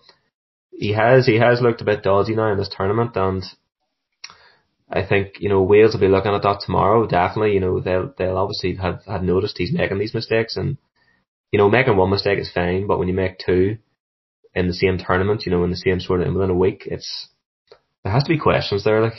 he 0.77 0.93
has 0.93 1.25
he 1.25 1.37
has 1.37 1.59
looked 1.61 1.81
a 1.81 1.85
bit 1.85 2.03
dodgy 2.03 2.35
now 2.35 2.51
in 2.51 2.57
this 2.57 2.69
tournament, 2.69 3.15
and 3.15 3.43
I 4.89 5.05
think 5.05 5.39
you 5.39 5.49
know 5.49 5.63
Wales 5.63 5.93
will 5.93 6.01
be 6.01 6.07
looking 6.07 6.33
at 6.33 6.43
that 6.43 6.61
tomorrow. 6.63 7.07
Definitely, 7.07 7.53
you 7.53 7.59
know 7.59 7.79
they'll 7.79 8.13
they'll 8.17 8.37
obviously 8.37 8.75
have 8.75 9.01
had 9.05 9.23
noticed 9.23 9.57
he's 9.57 9.73
making 9.73 9.97
these 9.97 10.13
mistakes, 10.13 10.55
and 10.55 10.77
you 11.51 11.57
know 11.57 11.69
making 11.69 11.97
one 11.97 12.11
mistake 12.11 12.39
is 12.39 12.51
fine, 12.53 12.85
but 12.85 12.99
when 12.99 13.07
you 13.07 13.13
make 13.13 13.39
two 13.39 13.77
in 14.53 14.67
the 14.67 14.73
same 14.73 14.99
tournament, 14.99 15.45
you 15.45 15.51
know 15.51 15.63
in 15.63 15.71
the 15.71 15.77
same 15.77 15.99
sort 15.99 16.21
of 16.21 16.33
within 16.33 16.51
a 16.51 16.55
week, 16.55 16.83
it's 16.85 17.27
there 18.03 18.13
has 18.13 18.23
to 18.23 18.29
be 18.29 18.39
questions 18.39 18.83
there, 18.83 19.01
like 19.01 19.17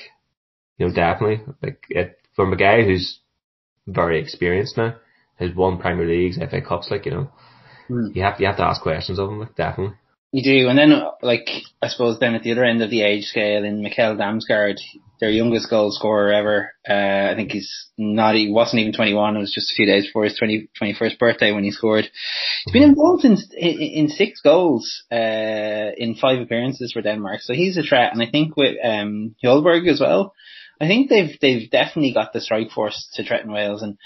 you 0.78 0.86
know 0.86 0.94
definitely 0.94 1.44
like 1.60 1.84
it 1.90 2.20
from 2.36 2.52
a 2.52 2.56
guy 2.56 2.84
who's 2.84 3.18
very 3.88 4.20
experienced 4.20 4.76
now, 4.76 4.94
has 5.36 5.52
won 5.56 5.78
Premier 5.78 6.06
Leagues, 6.06 6.38
FA 6.38 6.60
Cups, 6.60 6.88
like 6.88 7.04
you 7.04 7.12
know, 7.12 7.30
mm. 7.90 8.14
you 8.14 8.22
have 8.22 8.40
you 8.40 8.46
have 8.46 8.58
to 8.58 8.64
ask 8.64 8.80
questions 8.80 9.18
of 9.18 9.28
him, 9.28 9.40
like 9.40 9.56
definitely. 9.56 9.96
You 10.30 10.42
do, 10.42 10.68
and 10.68 10.78
then 10.78 10.92
like 11.22 11.48
I 11.80 11.88
suppose 11.88 12.18
then 12.18 12.34
at 12.34 12.42
the 12.42 12.52
other 12.52 12.64
end 12.64 12.82
of 12.82 12.90
the 12.90 13.00
age 13.00 13.24
scale, 13.24 13.64
in 13.64 13.82
Mikkel 13.82 14.18
Damsgaard, 14.18 14.76
their 15.20 15.30
youngest 15.30 15.70
goal 15.70 15.90
scorer 15.90 16.32
ever. 16.32 16.72
Uh, 16.88 17.32
I 17.32 17.34
think 17.34 17.50
he's 17.50 17.88
not. 17.96 18.34
He 18.34 18.50
wasn't 18.50 18.80
even 18.80 18.92
21. 18.92 19.36
It 19.36 19.40
was 19.40 19.54
just 19.54 19.72
a 19.72 19.74
few 19.74 19.86
days 19.86 20.06
before 20.06 20.24
his 20.24 20.36
20, 20.36 20.68
21st 20.80 21.18
birthday 21.18 21.52
when 21.52 21.64
he 21.64 21.70
scored. 21.70 22.10
He's 22.64 22.72
been 22.72 22.82
involved 22.82 23.24
in 23.24 23.38
in, 23.56 23.80
in 23.80 24.08
six 24.08 24.42
goals 24.42 25.02
uh, 25.10 25.92
in 25.96 26.14
five 26.20 26.40
appearances 26.40 26.92
for 26.92 27.00
Denmark, 27.00 27.40
so 27.40 27.54
he's 27.54 27.78
a 27.78 27.82
threat. 27.82 28.12
And 28.12 28.22
I 28.22 28.30
think 28.30 28.54
with 28.54 28.76
um, 28.84 29.34
as 29.42 30.00
well. 30.00 30.34
I 30.80 30.86
think 30.86 31.10
they've 31.10 31.36
they've 31.40 31.70
definitely 31.70 32.12
got 32.12 32.32
the 32.32 32.40
strike 32.40 32.70
force 32.70 33.10
to 33.14 33.24
threaten 33.24 33.50
Wales, 33.50 33.82
and 33.82 33.98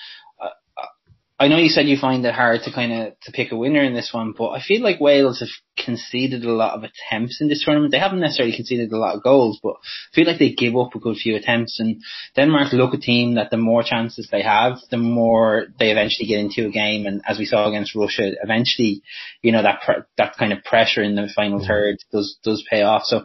I 1.42 1.48
know 1.48 1.58
you 1.58 1.70
said 1.70 1.88
you 1.88 1.96
find 1.96 2.24
it 2.24 2.36
hard 2.36 2.62
to 2.62 2.72
kind 2.72 2.92
of 2.92 3.20
to 3.22 3.32
pick 3.32 3.50
a 3.50 3.56
winner 3.56 3.82
in 3.82 3.94
this 3.94 4.10
one, 4.12 4.32
but 4.38 4.50
I 4.50 4.62
feel 4.62 4.80
like 4.80 5.00
Wales 5.00 5.40
have 5.40 5.48
conceded 5.76 6.44
a 6.44 6.52
lot 6.52 6.74
of 6.74 6.84
attempts 6.84 7.40
in 7.40 7.48
this 7.48 7.64
tournament. 7.64 7.90
They 7.90 7.98
haven't 7.98 8.20
necessarily 8.20 8.54
conceded 8.54 8.92
a 8.92 8.96
lot 8.96 9.16
of 9.16 9.24
goals, 9.24 9.58
but 9.60 9.72
I 9.72 10.14
feel 10.14 10.26
like 10.28 10.38
they 10.38 10.52
give 10.52 10.76
up 10.76 10.94
a 10.94 11.00
good 11.00 11.16
few 11.16 11.34
attempts. 11.34 11.80
And 11.80 12.00
Denmark 12.36 12.72
look 12.72 12.94
a 12.94 12.96
team 12.96 13.34
that 13.34 13.50
the 13.50 13.56
more 13.56 13.82
chances 13.82 14.28
they 14.30 14.42
have, 14.42 14.78
the 14.92 14.98
more 14.98 15.66
they 15.80 15.90
eventually 15.90 16.28
get 16.28 16.38
into 16.38 16.68
a 16.68 16.70
game. 16.70 17.06
And 17.06 17.22
as 17.26 17.40
we 17.40 17.44
saw 17.44 17.68
against 17.68 17.96
Russia, 17.96 18.30
eventually, 18.40 19.02
you 19.42 19.50
know 19.50 19.64
that 19.64 19.80
that 20.18 20.36
kind 20.36 20.52
of 20.52 20.62
pressure 20.62 21.02
in 21.02 21.16
the 21.16 21.28
final 21.34 21.58
mm-hmm. 21.58 21.66
third 21.66 21.96
does 22.12 22.38
does 22.44 22.64
pay 22.70 22.82
off. 22.82 23.02
So 23.04 23.24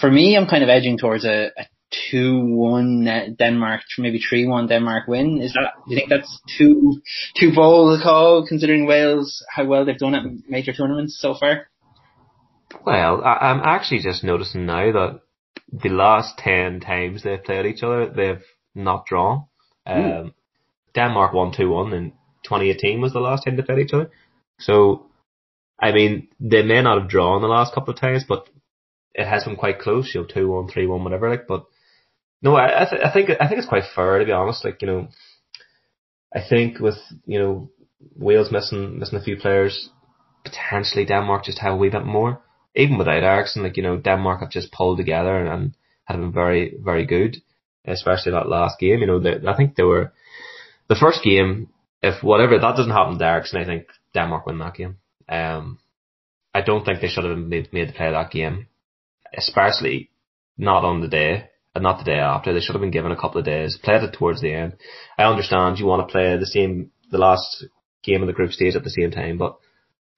for 0.00 0.08
me, 0.08 0.36
I'm 0.36 0.46
kind 0.46 0.62
of 0.62 0.68
edging 0.68 0.98
towards 0.98 1.24
a, 1.24 1.50
a 1.58 1.66
two 1.90 2.44
one 2.44 3.36
Denmark, 3.38 3.82
maybe 3.98 4.18
three 4.18 4.46
one 4.46 4.66
Denmark 4.66 5.06
win. 5.08 5.40
Is 5.40 5.52
that 5.54 5.72
do 5.86 5.94
you 5.94 5.96
think 5.96 6.10
that's 6.10 6.40
too 6.58 7.00
too 7.38 7.52
bold 7.54 7.98
a 7.98 8.02
call 8.02 8.46
considering 8.46 8.86
Wales 8.86 9.44
how 9.54 9.64
well 9.64 9.84
they've 9.84 9.98
done 9.98 10.14
at 10.14 10.24
major 10.48 10.72
tournaments 10.72 11.18
so 11.20 11.34
far? 11.34 11.68
Well, 12.84 13.22
I, 13.24 13.50
I'm 13.50 13.60
actually 13.60 14.00
just 14.00 14.24
noticing 14.24 14.66
now 14.66 14.92
that 14.92 15.20
the 15.72 15.88
last 15.88 16.38
ten 16.38 16.80
times 16.80 17.22
they've 17.22 17.42
played 17.42 17.66
each 17.66 17.82
other, 17.82 18.08
they've 18.08 18.44
not 18.74 19.06
drawn. 19.06 19.46
Um, 19.86 20.34
Denmark 20.94 21.32
won 21.32 21.52
two 21.52 21.70
one 21.70 21.92
in 21.92 22.12
2018 22.44 23.00
was 23.00 23.12
the 23.12 23.20
last 23.20 23.44
time 23.44 23.56
they 23.56 23.62
played 23.62 23.80
each 23.80 23.92
other. 23.92 24.10
So, 24.58 25.06
I 25.78 25.92
mean, 25.92 26.28
they 26.40 26.62
may 26.62 26.80
not 26.82 27.00
have 27.00 27.10
drawn 27.10 27.42
the 27.42 27.48
last 27.48 27.74
couple 27.74 27.92
of 27.92 28.00
times, 28.00 28.24
but 28.26 28.48
it 29.14 29.26
has 29.26 29.44
been 29.44 29.56
quite 29.56 29.78
close, 29.78 30.14
you 30.14 30.22
know, 30.22 30.26
two 30.26 30.48
one, 30.48 30.68
three 30.68 30.86
one, 30.86 31.04
whatever. 31.04 31.28
Like, 31.28 31.46
but 31.46 31.66
no, 32.42 32.54
I 32.54 32.82
I, 32.82 32.84
th- 32.88 33.02
I 33.02 33.12
think 33.12 33.30
I 33.40 33.48
think 33.48 33.58
it's 33.58 33.68
quite 33.68 33.84
fair 33.94 34.18
to 34.18 34.24
be 34.24 34.32
honest. 34.32 34.64
Like 34.64 34.82
you 34.82 34.88
know, 34.88 35.08
I 36.34 36.40
think 36.46 36.78
with 36.80 36.98
you 37.26 37.38
know 37.38 37.70
Wales 38.14 38.52
missing 38.52 38.98
missing 38.98 39.18
a 39.18 39.22
few 39.22 39.36
players, 39.36 39.90
potentially 40.44 41.04
Denmark 41.04 41.44
just 41.44 41.58
have 41.60 41.74
a 41.74 41.76
wee 41.76 41.90
bit 41.90 42.04
more. 42.04 42.40
Even 42.74 42.98
without 42.98 43.22
Eriksen, 43.22 43.62
like 43.62 43.76
you 43.76 43.82
know, 43.82 43.96
Denmark 43.96 44.40
have 44.40 44.50
just 44.50 44.72
pulled 44.72 44.98
together 44.98 45.36
and, 45.36 45.48
and 45.48 45.74
have 46.04 46.18
been 46.18 46.32
very 46.32 46.76
very 46.78 47.06
good, 47.06 47.38
especially 47.86 48.32
that 48.32 48.48
last 48.48 48.78
game. 48.78 49.00
You 49.00 49.06
know, 49.06 49.18
they, 49.18 49.36
I 49.46 49.56
think 49.56 49.74
they 49.74 49.82
were 49.82 50.12
the 50.88 50.94
first 50.94 51.22
game. 51.24 51.70
If 52.02 52.22
whatever 52.22 52.58
that 52.58 52.76
doesn't 52.76 52.92
happen 52.92 53.18
to 53.18 53.24
Eriksen, 53.24 53.60
I 53.60 53.64
think 53.64 53.86
Denmark 54.12 54.46
win 54.46 54.58
that 54.58 54.74
game. 54.74 54.98
Um, 55.28 55.78
I 56.54 56.60
don't 56.60 56.84
think 56.84 57.00
they 57.00 57.08
should 57.08 57.24
have 57.24 57.38
made 57.38 57.72
made 57.72 57.88
to 57.88 57.94
play 57.94 58.10
that 58.10 58.30
game, 58.30 58.68
especially 59.36 60.10
not 60.58 60.84
on 60.84 61.00
the 61.00 61.08
day 61.08 61.48
and 61.76 61.82
not 61.82 61.98
the 61.98 62.04
day 62.04 62.18
after. 62.18 62.52
They 62.52 62.60
should 62.60 62.74
have 62.74 62.80
been 62.80 62.90
given 62.90 63.12
a 63.12 63.20
couple 63.20 63.38
of 63.38 63.44
days. 63.44 63.78
Played 63.82 64.02
it 64.02 64.14
towards 64.14 64.40
the 64.40 64.52
end. 64.52 64.76
I 65.18 65.24
understand 65.24 65.78
you 65.78 65.84
want 65.86 66.08
to 66.08 66.10
play 66.10 66.36
the 66.36 66.46
same, 66.46 66.90
the 67.10 67.18
last 67.18 67.66
game 68.02 68.22
of 68.22 68.26
the 68.26 68.32
group 68.32 68.52
stage 68.52 68.74
at 68.74 68.82
the 68.82 68.90
same 68.90 69.10
time, 69.10 69.36
but 69.36 69.58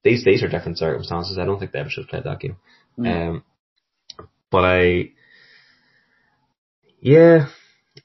these 0.05 0.25
these 0.25 0.43
are 0.45 0.49
different 0.49 0.79
circumstances. 0.79 1.37
I 1.37 1.45
don't 1.45 1.59
think 1.59 1.73
they 1.73 1.81
ever 1.81 1.91
should 1.91 2.05
have 2.05 2.11
played 2.11 2.25
that 2.25 2.41
game. 2.41 2.57
Mm. 2.97 3.29
Um, 3.29 3.45
but 4.51 4.65
I, 4.65 5.11
yeah, 7.01 7.49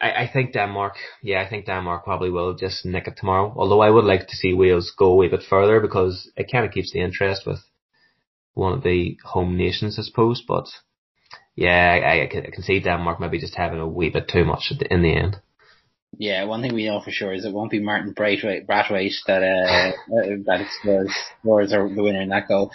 I, 0.02 0.24
I 0.24 0.30
think 0.34 0.54
Denmark. 0.54 0.96
Yeah, 1.22 1.44
I 1.44 1.48
think 1.48 1.68
Denmark 1.68 2.04
probably 2.04 2.32
will 2.32 2.56
just 2.56 2.86
nick 2.86 3.08
it 3.08 3.18
tomorrow. 3.18 3.54
Although 3.56 3.82
I 3.82 3.92
would 3.92 4.06
like 4.06 4.28
to 4.28 4.36
see 4.36 4.54
Wales 4.54 4.92
go 4.98 5.12
a 5.12 5.16
wee 5.16 5.30
bit 5.30 5.44
further 5.48 5.80
because 5.80 6.32
it 6.36 6.50
kind 6.52 6.66
of 6.66 6.72
keeps 6.72 6.92
the 6.92 7.02
interest 7.02 7.46
with 7.46 7.60
one 8.56 8.74
of 8.74 8.84
the 8.84 9.18
home 9.24 9.58
nations, 9.58 10.00
I 10.00 10.02
suppose. 10.02 10.44
But 10.48 10.66
yeah, 11.56 12.00
I, 12.04 12.24
I, 12.24 12.28
can, 12.28 12.46
I 12.46 12.50
can 12.50 12.64
see 12.64 12.80
Denmark 12.80 13.20
maybe 13.20 13.40
just 13.40 13.56
having 13.56 13.80
a 13.80 13.88
wee 13.88 14.10
bit 14.10 14.28
too 14.28 14.46
much 14.46 14.72
in 14.90 15.02
the 15.02 15.16
end. 15.16 15.38
Yeah, 16.18 16.44
one 16.44 16.62
thing 16.62 16.76
we 16.76 16.86
know 16.86 17.02
for 17.02 17.10
sure 17.12 17.34
is 17.34 17.44
it 17.44 17.54
won't 17.54 17.72
be 17.72 17.80
Martin 17.80 18.14
Braithwaite, 18.14 18.68
Braithwaite 18.68 19.14
that 19.26 19.42
uh, 19.42 19.92
that 20.46 20.68
scores, 20.80 21.12
scores 21.40 21.72
the 21.72 22.04
winner 22.04 22.22
in 22.22 22.30
that 22.30 22.48
goal. 22.48 22.72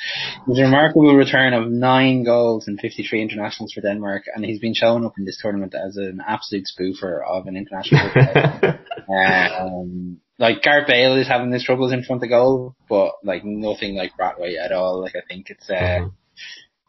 It's 0.48 0.58
a 0.58 0.62
remarkable 0.62 1.14
return 1.14 1.54
of 1.54 1.70
nine 1.70 2.24
goals 2.24 2.66
and 2.66 2.80
53 2.80 3.22
internationals 3.22 3.72
for 3.72 3.80
Denmark, 3.80 4.24
and 4.34 4.44
he's 4.44 4.58
been 4.58 4.74
shown 4.74 5.04
up 5.04 5.14
in 5.18 5.24
this 5.24 5.38
tournament 5.40 5.74
as 5.74 5.96
an 5.96 6.20
absolute 6.26 6.64
spoofer 6.66 7.20
of 7.24 7.46
an 7.46 7.56
international 7.56 8.10
player. 8.10 8.80
um, 9.60 10.18
like 10.38 10.62
Gareth 10.62 10.88
Bale 10.88 11.16
is 11.16 11.28
having 11.28 11.52
his 11.52 11.64
troubles 11.64 11.92
in 11.92 12.02
front 12.02 12.24
of 12.24 12.28
goal, 12.28 12.74
but 12.88 13.12
like 13.22 13.44
nothing 13.44 13.94
like 13.94 14.16
Braithwaite 14.16 14.58
at 14.58 14.72
all. 14.72 15.00
Like 15.00 15.14
I 15.14 15.22
think 15.28 15.50
it's 15.50 15.70
uh, 15.70 15.74
mm-hmm 15.74 16.08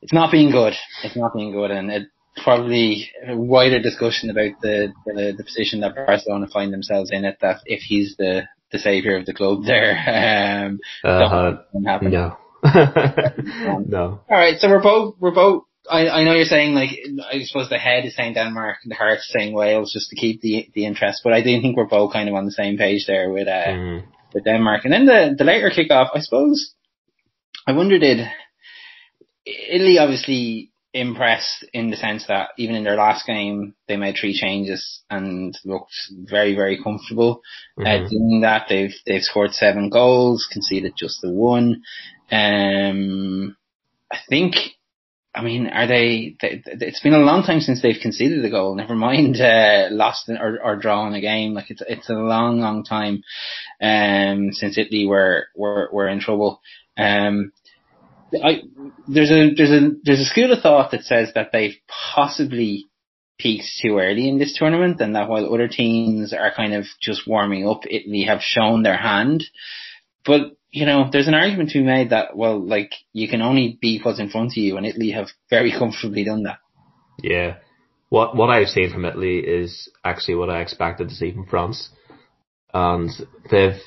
it's 0.01 0.13
not 0.13 0.31
being 0.31 0.51
good. 0.51 0.73
It's 1.03 1.15
not 1.15 1.33
being 1.33 1.51
good, 1.51 1.71
and 1.71 1.91
it 1.91 2.07
probably 2.43 3.11
a 3.27 3.35
wider 3.35 3.81
discussion 3.81 4.29
about 4.29 4.61
the, 4.61 4.93
the, 5.05 5.33
the 5.37 5.43
position 5.43 5.81
that 5.81 5.95
Barcelona 5.95 6.47
find 6.51 6.73
themselves 6.73 7.11
in. 7.11 7.25
It 7.25 7.37
that 7.41 7.61
if 7.65 7.81
he's 7.81 8.15
the 8.17 8.43
the 8.71 8.79
savior 8.79 9.17
of 9.17 9.25
the 9.25 9.33
club 9.33 9.63
there, 9.65 9.91
um, 10.67 10.79
uh, 11.03 11.19
no. 11.73 12.37
no. 13.87 14.21
All 14.29 14.37
right, 14.37 14.59
so 14.59 14.69
we're 14.69 14.83
both 14.83 15.15
we're 15.19 15.33
both. 15.33 15.63
I, 15.89 16.07
I 16.07 16.23
know 16.23 16.33
you're 16.33 16.45
saying 16.45 16.75
like 16.75 16.91
I 17.31 17.41
suppose 17.43 17.69
the 17.69 17.79
head 17.79 18.05
is 18.05 18.15
saying 18.15 18.35
Denmark 18.35 18.77
and 18.83 18.91
the 18.91 18.95
heart 18.95 19.19
is 19.19 19.31
saying 19.31 19.53
Wales 19.53 19.91
just 19.91 20.09
to 20.09 20.15
keep 20.15 20.41
the 20.41 20.69
the 20.75 20.85
interest, 20.85 21.21
but 21.23 21.33
I 21.33 21.41
do 21.41 21.59
think 21.61 21.77
we're 21.77 21.87
both 21.87 22.13
kind 22.13 22.29
of 22.29 22.35
on 22.35 22.45
the 22.45 22.51
same 22.51 22.77
page 22.77 23.05
there 23.07 23.31
with 23.31 23.47
uh 23.47 23.67
mm. 23.67 24.03
with 24.33 24.43
Denmark. 24.43 24.85
And 24.85 24.93
then 24.93 25.05
the 25.05 25.35
the 25.37 25.43
later 25.43 25.71
kickoff, 25.71 26.09
I 26.13 26.19
suppose. 26.19 26.73
I 27.67 27.73
wonder 27.73 27.99
did 27.99 28.27
Italy 29.45 29.97
obviously 29.97 30.71
impressed 30.93 31.65
in 31.71 31.91
the 31.91 31.95
sense 31.95 32.25
that 32.27 32.49
even 32.57 32.75
in 32.75 32.83
their 32.83 32.95
last 32.95 33.25
game 33.27 33.75
they 33.87 33.95
made 33.95 34.15
three 34.19 34.33
changes 34.33 35.01
and 35.09 35.55
looked 35.63 35.93
very 36.11 36.55
very 36.55 36.81
comfortable 36.81 37.41
mm-hmm. 37.77 38.05
uh, 38.05 38.09
doing 38.09 38.41
that. 38.41 38.65
They've 38.67 38.93
they've 39.05 39.21
scored 39.21 39.51
seven 39.51 39.89
goals, 39.89 40.47
conceded 40.51 40.93
just 40.97 41.21
the 41.21 41.31
one. 41.31 41.83
Um, 42.31 43.55
I 44.11 44.17
think 44.27 44.55
I 45.33 45.43
mean, 45.43 45.67
are 45.67 45.87
they, 45.87 46.35
they, 46.41 46.61
It's 46.65 47.01
been 47.01 47.13
a 47.13 47.19
long 47.19 47.43
time 47.43 47.59
since 47.59 47.81
they've 47.81 48.01
conceded 48.01 48.43
a 48.43 48.49
goal. 48.49 48.75
Never 48.75 48.95
mind 48.95 49.39
uh, 49.39 49.87
lost 49.91 50.27
or, 50.27 50.59
or 50.63 50.75
drawn 50.75 51.13
a 51.13 51.21
game. 51.21 51.53
Like 51.53 51.69
it's 51.69 51.83
it's 51.87 52.09
a 52.09 52.13
long, 52.13 52.59
long 52.59 52.83
time 52.83 53.23
um, 53.79 54.51
since 54.51 54.77
Italy 54.77 55.05
were 55.05 55.47
were 55.55 55.89
were 55.93 56.07
in 56.07 56.19
trouble. 56.19 56.61
Um, 56.97 57.51
I, 58.33 58.61
there's 59.07 59.31
a 59.31 59.53
there's 59.55 59.71
a 59.71 59.89
there's 60.03 60.19
a 60.19 60.25
school 60.25 60.51
of 60.51 60.61
thought 60.61 60.91
that 60.91 61.03
says 61.03 61.31
that 61.35 61.51
they've 61.51 61.75
possibly 62.13 62.87
peaked 63.37 63.65
too 63.81 63.97
early 63.97 64.27
in 64.27 64.37
this 64.37 64.55
tournament, 64.57 64.99
and 65.01 65.15
that 65.15 65.29
while 65.29 65.53
other 65.53 65.67
teams 65.67 66.33
are 66.33 66.53
kind 66.55 66.73
of 66.73 66.85
just 67.01 67.27
warming 67.27 67.67
up, 67.67 67.81
Italy 67.89 68.23
have 68.27 68.41
shown 68.41 68.83
their 68.83 68.97
hand. 68.97 69.43
But 70.25 70.57
you 70.71 70.85
know, 70.85 71.09
there's 71.11 71.27
an 71.27 71.33
argument 71.33 71.71
to 71.71 71.79
be 71.79 71.83
made 71.85 72.11
that, 72.11 72.35
well, 72.35 72.59
like, 72.59 72.93
you 73.11 73.27
can 73.27 73.41
only 73.41 73.77
beat 73.81 74.05
what's 74.05 74.19
in 74.19 74.29
front 74.29 74.51
of 74.51 74.57
you, 74.57 74.77
and 74.77 74.85
Italy 74.85 75.11
have 75.11 75.27
very 75.49 75.71
comfortably 75.77 76.23
done 76.23 76.43
that. 76.43 76.59
Yeah. 77.21 77.57
What, 78.09 78.35
what 78.35 78.49
I've 78.49 78.69
seen 78.69 78.91
from 78.91 79.05
Italy 79.05 79.37
is 79.39 79.89
actually 80.03 80.35
what 80.35 80.49
I 80.49 80.61
expected 80.61 81.09
to 81.09 81.15
see 81.15 81.31
from 81.31 81.45
France. 81.45 81.89
And 82.73 83.09
they've, 83.51 83.79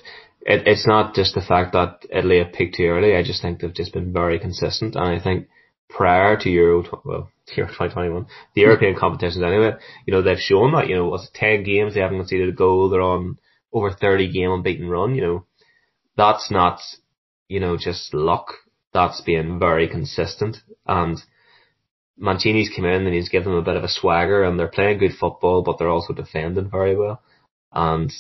it, 0.45 0.67
it's 0.67 0.87
not 0.87 1.15
just 1.15 1.35
the 1.35 1.41
fact 1.41 1.73
that 1.73 2.07
Italy 2.11 2.39
have 2.39 2.53
peaked 2.53 2.77
too 2.77 2.85
early, 2.85 3.17
I 3.17 3.23
just 3.23 3.43
think 3.43 3.61
they've 3.61 3.75
just 3.75 3.93
been 3.93 4.13
very 4.13 4.39
consistent, 4.39 4.97
and 4.97 5.05
I 5.05 5.23
think 5.23 5.49
prior 5.89 6.37
to 6.39 6.51
Euro, 6.51 6.85
well, 7.05 7.31
Euro 7.57 7.69
2021, 7.69 8.27
the 8.55 8.61
European 8.63 8.97
competitions 8.97 9.43
anyway, 9.43 9.73
you 10.07 10.13
know, 10.13 10.23
they've 10.23 10.39
shown 10.39 10.73
that, 10.73 10.89
you 10.89 10.97
know, 10.97 11.07
was 11.07 11.31
10 11.35 11.65
games, 11.65 11.95
they 11.95 12.01
haven't 12.01 12.19
conceded 12.19 12.49
a 12.49 12.53
goal, 12.53 12.89
they're 12.89 13.01
on 13.01 13.39
over 13.73 13.91
30 13.91 14.33
game 14.33 14.51
unbeaten 14.51 14.89
run, 14.89 15.15
you 15.15 15.23
know, 15.23 15.47
that's 16.17 16.51
not, 16.51 16.81
you 17.49 17.61
know, 17.61 17.77
just 17.77 18.13
luck. 18.15 18.55
That's 18.93 19.21
being 19.23 19.59
very 19.59 19.89
consistent. 19.89 20.59
And 20.87 21.19
Mancini's 22.19 22.71
come 22.75 22.85
in 22.85 23.07
and 23.07 23.15
he's 23.15 23.31
given 23.31 23.53
them 23.53 23.61
a 23.61 23.65
bit 23.65 23.77
of 23.77 23.85
a 23.85 23.89
swagger 23.89 24.45
and 24.45 24.59
they're 24.59 24.69
playing 24.69 24.99
good 24.99 25.15
football, 25.19 25.63
but 25.63 25.79
they're 25.79 25.89
also 25.89 26.13
defending 26.13 26.71
very 26.71 26.97
well. 26.97 27.23
And 27.73 28.13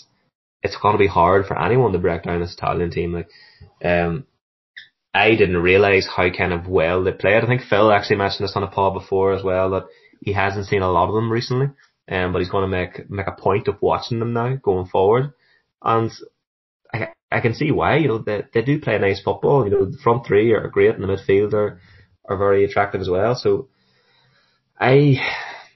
it's 0.62 0.76
going 0.76 0.94
to 0.94 0.98
be 0.98 1.08
hard 1.08 1.46
for 1.46 1.60
anyone 1.60 1.92
to 1.92 1.98
break 1.98 2.22
down 2.22 2.40
this 2.40 2.54
Italian 2.54 2.90
team. 2.90 3.12
Like, 3.12 3.28
um, 3.84 4.26
I 5.14 5.30
didn't 5.30 5.58
realize 5.58 6.06
how 6.06 6.30
kind 6.30 6.52
of 6.52 6.68
well 6.68 7.02
they 7.04 7.12
played. 7.12 7.42
I 7.42 7.46
think 7.46 7.62
Phil 7.62 7.92
actually 7.92 8.16
mentioned 8.16 8.44
this 8.44 8.56
on 8.56 8.62
a 8.62 8.68
pod 8.68 8.94
before 8.94 9.32
as 9.34 9.42
well 9.42 9.70
that 9.70 9.84
he 10.20 10.32
hasn't 10.32 10.66
seen 10.66 10.82
a 10.82 10.90
lot 10.90 11.08
of 11.08 11.14
them 11.14 11.30
recently. 11.30 11.70
Um, 12.08 12.32
but 12.32 12.40
he's 12.40 12.50
going 12.50 12.68
to 12.68 12.76
make 12.76 13.08
make 13.10 13.26
a 13.26 13.40
point 13.40 13.68
of 13.68 13.80
watching 13.80 14.18
them 14.18 14.32
now 14.32 14.56
going 14.56 14.86
forward. 14.86 15.32
And 15.82 16.10
I, 16.92 17.08
I 17.30 17.40
can 17.40 17.54
see 17.54 17.70
why. 17.70 17.96
You 17.96 18.08
know, 18.08 18.18
they 18.18 18.44
they 18.52 18.62
do 18.62 18.80
play 18.80 18.98
nice 18.98 19.22
football. 19.22 19.64
You 19.64 19.70
know, 19.70 19.84
the 19.84 19.98
front 19.98 20.26
three 20.26 20.52
are 20.52 20.68
great, 20.68 20.94
and 20.94 21.02
the 21.02 21.08
midfield 21.08 21.52
are 21.52 21.80
are 22.24 22.36
very 22.36 22.64
attractive 22.64 23.00
as 23.00 23.08
well. 23.08 23.34
So, 23.34 23.68
I 24.78 25.16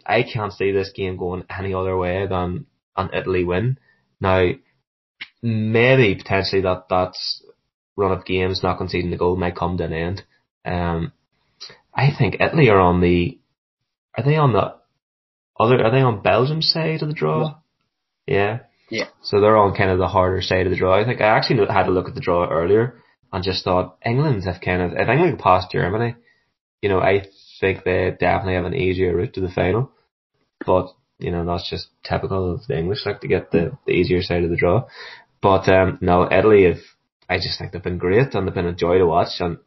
I 0.05 0.25
can't 0.25 0.53
see 0.53 0.73
this 0.73 0.93
game 0.95 1.17
going 1.17 1.45
any 1.49 1.75
other 1.75 1.97
way 1.97 2.27
than 2.27 2.67
an 2.97 3.11
Italy 3.13 3.45
win. 3.45 3.79
Now, 4.21 4.51
maybe 5.43 6.15
potentially 6.15 6.63
that 6.63 6.89
that 6.89 7.15
run 7.97 8.13
of 8.13 8.25
games 8.25 8.63
not 8.63 8.79
conceding 8.79 9.11
the 9.11 9.17
goal 9.17 9.37
might 9.37 9.57
come 9.57 9.77
to 9.79 9.85
an 9.85 9.93
end. 9.93 10.25
Um, 10.65 11.13
I 11.95 12.11
think 12.17 12.37
Italy 12.41 12.69
are 12.69 12.81
on 12.81 13.01
the 13.01 13.39
are 14.17 14.25
they 14.25 14.37
on 14.37 14.53
the 14.53 14.75
other 15.59 15.83
are 15.85 15.91
they 15.91 16.01
on 16.01 16.23
Belgium's 16.23 16.71
side 16.71 17.03
of 17.03 17.09
the 17.09 17.15
draw? 17.15 17.57
Yeah. 18.27 18.35
yeah. 18.35 18.59
Yeah. 18.91 19.07
So 19.23 19.41
they're 19.41 19.57
on 19.57 19.75
kind 19.75 19.91
of 19.91 19.99
the 19.99 20.09
harder 20.09 20.43
side 20.43 20.67
of 20.67 20.71
the 20.71 20.77
draw. 20.79 20.95
I 20.99 21.05
think 21.05 21.21
I 21.21 21.37
actually 21.37 21.67
had 21.67 21.89
a 21.89 21.91
look 21.91 22.09
at 22.09 22.15
the 22.15 22.21
draw 22.21 22.49
earlier 22.49 23.03
and 23.33 23.43
just 23.43 23.65
thought 23.65 23.99
England 24.05 24.45
have 24.45 24.61
kind 24.61 24.83
of, 24.83 24.93
if 24.93 25.09
England 25.09 25.39
pass 25.39 25.65
Germany, 25.71 26.15
you 26.81 26.89
know, 26.89 27.01
I 27.01 27.27
think 27.61 27.85
they 27.85 28.11
definitely 28.19 28.55
have 28.55 28.65
an 28.65 28.75
easier 28.75 29.15
route 29.15 29.35
to 29.35 29.41
the 29.41 29.51
final. 29.51 29.91
But, 30.65 30.89
you 31.19 31.33
know, 31.33 31.45
that's 31.45 31.69
just 31.69 31.89
typical 32.05 32.55
of 32.55 32.67
the 32.67 32.79
English, 32.79 33.05
like 33.05 33.21
to 33.23 33.29
get 33.29 33.51
the, 33.51 33.77
the 33.87 33.93
easier 33.93 34.23
side 34.23 34.45
of 34.45 34.51
the 34.51 34.57
draw. 34.57 34.87
But, 35.47 35.69
um, 35.69 35.99
no, 36.01 36.29
Italy 36.29 36.65
have, 36.65 36.81
I 37.29 37.37
just 37.37 37.57
think 37.57 37.71
they've 37.71 37.81
been 37.81 37.99
great 37.99 38.35
and 38.35 38.49
they've 38.49 38.55
been 38.55 38.67
a 38.67 38.75
joy 38.75 38.99
to 38.99 39.07
watch 39.07 39.39
and 39.39 39.59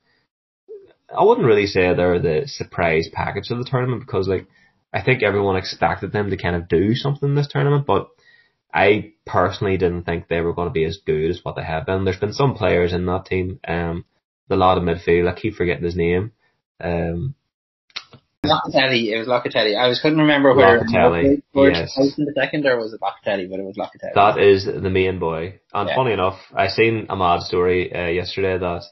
I 1.18 1.24
wouldn't 1.24 1.48
really 1.48 1.68
say 1.68 1.94
they're 1.94 2.20
the 2.20 2.44
surprise 2.48 3.08
package 3.14 3.50
of 3.50 3.60
the 3.60 3.64
tournament 3.64 4.04
because 4.06 4.28
like, 4.28 4.46
I 4.94 5.02
think 5.02 5.24
everyone 5.24 5.56
expected 5.56 6.12
them 6.12 6.32
to 6.32 6.36
kind 6.36 6.58
of 6.58 6.68
do 6.68 6.96
something 6.96 7.34
this 7.34 7.48
tournament, 7.48 7.86
but 7.86 8.10
I 8.74 9.14
personally 9.26 9.78
didn't 9.78 10.04
think 10.04 10.28
they 10.28 10.42
were 10.42 10.54
going 10.54 10.68
to 10.68 10.74
be 10.74 10.84
as 10.84 11.00
good 11.06 11.30
as 11.30 11.40
what 11.44 11.56
they 11.56 11.64
have 11.64 11.86
been. 11.86 12.04
There's 12.04 12.20
been 12.20 12.34
some 12.34 12.56
players 12.56 12.92
in 12.92 13.06
that 13.06 13.28
team, 13.28 13.62
um, 13.66 14.04
the 14.50 14.58
lot 14.58 14.78
of 14.78 14.84
midfield. 14.84 15.32
I 15.32 15.40
keep 15.40 15.56
forgetting 15.56 15.86
his 15.86 15.96
name. 15.96 16.34
Um, 16.82 17.36
Locatelli. 18.46 19.12
It 19.12 19.20
was 19.20 19.28
Locatelli. 19.28 19.78
I 19.78 19.88
was 19.88 20.00
couldn't 20.02 20.20
remember 20.20 20.56
whether 20.56 20.80
Locatelli. 20.80 21.42
Yes. 21.54 21.98
in 22.18 22.26
the 22.26 22.34
second 22.36 22.66
or 22.66 22.78
was 22.78 22.94
it 22.94 23.02
Locatelli, 23.02 23.50
but 23.50 23.60
it 23.60 23.64
was 23.64 23.78
Locatelli. 23.78 24.14
That 24.16 24.40
is 24.40 24.66
the 24.66 24.90
main 24.90 25.20
boy. 25.20 25.60
And 25.74 25.90
yeah. 25.90 25.96
funny 25.96 26.14
enough, 26.14 26.40
I 26.56 26.68
seen 26.68 27.08
a 27.10 27.16
mad 27.16 27.42
story 27.42 27.94
uh, 27.94 28.08
yesterday 28.08 28.58
that 28.58 28.84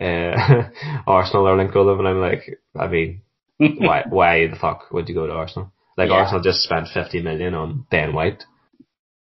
uh, 0.00 1.02
Arsenal 1.06 1.48
are 1.48 1.56
linked 1.56 1.74
with 1.74 1.88
him, 1.88 1.98
and 1.98 2.08
I'm 2.08 2.20
like, 2.20 2.60
I 2.78 2.88
mean, 2.88 3.22
why 3.58 4.04
why 4.08 4.46
the 4.46 4.56
fuck 4.56 4.90
would 4.92 5.08
you 5.08 5.14
go 5.14 5.26
to 5.26 5.32
Arsenal? 5.32 5.72
Like 5.96 6.10
yeah. 6.10 6.16
Arsenal 6.16 6.42
just 6.42 6.62
spent 6.62 6.88
50 6.92 7.22
million 7.22 7.54
on 7.54 7.86
Ben 7.90 8.14
White. 8.14 8.44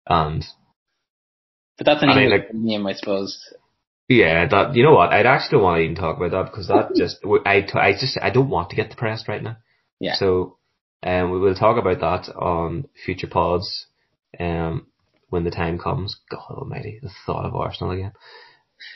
And 0.07 0.45
but 1.77 1.87
that's 1.87 2.03
an 2.03 2.11
I 2.11 2.17
mean, 2.17 2.31
like, 2.31 2.53
name, 2.53 2.87
I 2.87 2.95
suppose. 2.95 3.39
Yeah, 4.09 4.49
that 4.49 4.75
you 4.75 4.83
know 4.83 4.95
what? 4.95 5.13
I'd 5.13 5.27
actually 5.27 5.59
don't 5.59 5.63
want 5.65 5.79
to 5.79 5.85
even 5.85 5.97
talk 5.97 6.17
about 6.17 6.31
that 6.33 6.51
because 6.51 6.69
that 6.69 6.91
just 6.97 7.19
I 7.47 7.67
I 7.75 7.93
just 7.93 8.19
I 8.21 8.31
don't 8.31 8.51
want 8.51 8.71
to 8.71 8.77
get 8.77 8.91
depressed 8.91 9.29
right 9.29 9.43
now. 9.43 9.57
Yeah. 10.01 10.15
So, 10.15 10.59
um, 11.03 11.31
we 11.31 11.39
will 11.39 11.55
talk 11.55 11.79
about 11.79 12.01
that 12.01 12.35
on 12.35 12.89
future 13.05 13.29
pods, 13.29 13.87
um, 14.39 14.87
when 15.31 15.45
the 15.45 15.51
time 15.51 15.79
comes. 15.79 16.19
God 16.31 16.45
Almighty, 16.51 16.99
the 17.03 17.11
thought 17.27 17.45
of 17.45 17.55
Arsenal 17.55 17.93
again. 17.93 18.13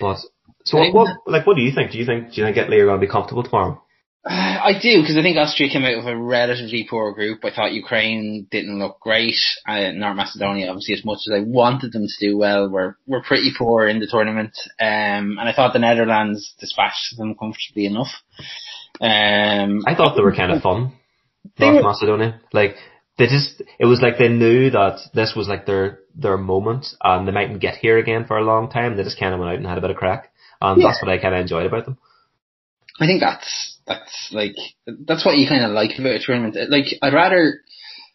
But 0.01 0.19
so 0.65 0.79
what, 0.79 0.95
what 0.95 1.17
like 1.27 1.47
what 1.47 1.57
do 1.57 1.63
you 1.63 1.73
think? 1.73 1.93
Do 1.93 1.99
you 1.99 2.07
think 2.07 2.33
do 2.33 2.41
you 2.41 2.47
think 2.47 2.57
Italy 2.57 2.79
are 2.79 2.87
going 2.87 3.01
to 3.01 3.07
be 3.07 3.11
comfortable 3.11 3.43
tomorrow? 3.43 3.83
I 4.25 4.73
do 4.81 5.01
because 5.01 5.17
I 5.17 5.23
think 5.23 5.37
Austria 5.37 5.69
came 5.71 5.85
out 5.85 5.99
of 5.99 6.07
a 6.07 6.17
relatively 6.17 6.87
poor 6.89 7.13
group. 7.13 7.45
I 7.45 7.51
thought 7.51 7.73
Ukraine 7.73 8.47
didn't 8.51 8.79
look 8.79 9.01
great. 9.01 9.41
Uh, 9.67 9.91
North 9.93 10.17
Macedonia, 10.17 10.69
obviously, 10.69 10.95
as 10.95 11.05
much 11.05 11.19
as 11.27 11.33
I 11.35 11.41
wanted 11.41 11.93
them 11.93 12.07
to 12.07 12.27
do 12.27 12.39
well, 12.39 12.69
were 12.69 12.97
were 13.07 13.23
pretty 13.23 13.53
poor 13.57 13.87
in 13.87 13.99
the 13.99 14.07
tournament. 14.07 14.57
Um, 14.81 15.39
and 15.39 15.49
I 15.49 15.53
thought 15.53 15.73
the 15.73 15.81
Netherlands 15.81 16.55
dispatched 16.61 17.17
them 17.17 17.35
comfortably 17.35 17.87
enough. 17.87 18.13
Um, 19.01 19.83
I 19.87 19.95
thought 19.95 20.17
they 20.17 20.23
were 20.23 20.35
kind 20.35 20.53
of 20.53 20.63
fun. 20.63 20.93
North 21.59 21.77
were, 21.77 21.83
Macedonia, 21.83 22.41
like 22.53 22.77
they 23.19 23.27
just 23.27 23.63
it 23.79 23.87
was 23.87 24.01
like 24.01 24.19
they 24.19 24.29
knew 24.29 24.71
that 24.71 25.01
this 25.15 25.35
was 25.37 25.49
like 25.49 25.67
their 25.67 26.01
their 26.15 26.37
moment, 26.37 26.87
and 27.03 27.27
they 27.27 27.33
mightn't 27.33 27.61
get 27.61 27.77
here 27.77 27.99
again 27.99 28.27
for 28.27 28.37
a 28.39 28.45
long 28.45 28.71
time. 28.71 28.97
They 28.97 29.03
just 29.03 29.19
kind 29.19 29.35
of 29.35 29.41
went 29.41 29.53
out 29.53 29.59
and 29.59 29.67
had 29.67 29.79
a 29.79 29.83
bit 29.83 29.91
of 29.91 29.97
crack, 29.97 30.33
and 30.61 30.81
yeah. 30.81 30.89
that's 30.89 31.03
what 31.03 31.11
I 31.11 31.19
kind 31.19 31.35
of 31.35 31.41
enjoyed 31.41 31.67
about 31.67 31.85
them. 31.85 31.99
I 33.01 33.07
think 33.07 33.21
that's 33.21 33.79
that's 33.87 34.29
like 34.33 34.55
that's 34.87 35.25
what 35.25 35.37
you 35.37 35.49
kind 35.49 35.65
of 35.65 35.73
like 35.73 35.99
about 35.99 36.15
a 36.15 36.21
tournament. 36.21 36.57
Like 36.71 36.87
I'd 37.03 37.15
rather 37.15 37.61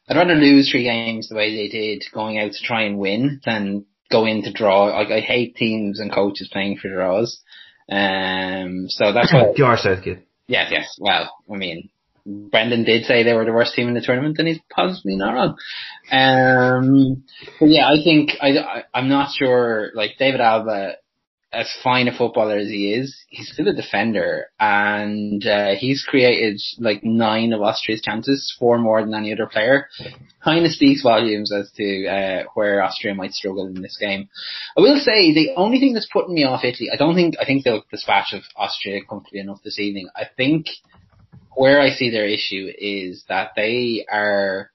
I'd 0.07 0.17
rather 0.17 0.35
lose 0.35 0.71
three 0.71 0.83
games 0.83 1.29
the 1.29 1.35
way 1.35 1.55
they 1.55 1.67
did 1.67 2.03
going 2.13 2.37
out 2.37 2.53
to 2.53 2.63
try 2.63 2.83
and 2.83 2.97
win 2.97 3.41
than 3.45 3.85
go 4.09 4.25
in 4.25 4.43
to 4.43 4.53
draw. 4.53 4.85
Like 4.85 5.09
I 5.09 5.19
hate 5.19 5.55
teams 5.55 5.99
and 5.99 6.11
coaches 6.11 6.49
playing 6.51 6.77
for 6.77 6.89
draws. 6.89 7.41
Um, 7.89 8.85
so 8.89 9.13
that's 9.13 9.33
why. 9.33 9.53
You 9.55 9.65
are 9.65 9.77
Southgate. 9.77 10.26
Yes, 10.47 10.69
yes. 10.71 10.95
Well, 10.99 11.29
I 11.51 11.55
mean, 11.55 11.89
Brendan 12.25 12.83
did 12.83 13.05
say 13.05 13.23
they 13.23 13.33
were 13.33 13.45
the 13.45 13.53
worst 13.53 13.73
team 13.73 13.87
in 13.87 13.93
the 13.93 14.01
tournament, 14.01 14.37
and 14.37 14.47
he's 14.47 14.59
possibly 14.69 15.15
not 15.15 15.33
wrong. 15.33 15.57
Um, 16.11 17.23
but 17.59 17.69
yeah, 17.69 17.87
I 17.87 18.03
think 18.03 18.31
I, 18.41 18.57
I 18.57 18.83
I'm 18.93 19.09
not 19.09 19.33
sure. 19.33 19.91
Like 19.93 20.11
David 20.19 20.41
Alaba 20.41 20.93
as 21.53 21.73
fine 21.81 22.07
a 22.07 22.17
footballer 22.17 22.57
as 22.57 22.67
he 22.67 22.93
is, 22.93 23.15
he's 23.29 23.49
still 23.51 23.67
a 23.69 23.73
defender, 23.73 24.47
and 24.59 25.45
uh, 25.45 25.75
he's 25.75 26.03
created 26.03 26.59
like 26.77 27.03
nine 27.03 27.53
of 27.53 27.61
Austria's 27.61 28.01
chances, 28.01 28.53
four 28.59 28.77
more 28.77 29.01
than 29.01 29.13
any 29.13 29.31
other 29.31 29.47
player. 29.47 29.87
Kind 30.43 30.65
of 30.65 30.71
speaks 30.71 31.03
volumes 31.03 31.53
as 31.53 31.71
to 31.77 32.05
uh, 32.07 32.43
where 32.53 32.83
Austria 32.83 33.15
might 33.15 33.33
struggle 33.33 33.65
in 33.65 33.81
this 33.81 33.97
game. 33.99 34.27
I 34.77 34.81
will 34.81 34.99
say 34.99 35.33
the 35.33 35.51
only 35.55 35.79
thing 35.79 35.93
that's 35.93 36.09
putting 36.11 36.33
me 36.33 36.43
off 36.43 36.65
Italy, 36.65 36.89
I 36.93 36.97
don't 36.97 37.15
think 37.15 37.35
I 37.39 37.45
think 37.45 37.63
they'll 37.63 37.83
dispatch 37.89 38.33
of 38.33 38.41
Austria 38.55 39.01
comfortably 39.07 39.39
enough 39.39 39.63
this 39.63 39.79
evening. 39.79 40.09
I 40.15 40.23
think 40.35 40.67
where 41.55 41.79
I 41.81 41.89
see 41.89 42.09
their 42.11 42.27
issue 42.27 42.71
is 42.77 43.23
that 43.29 43.51
they 43.55 44.05
are 44.11 44.69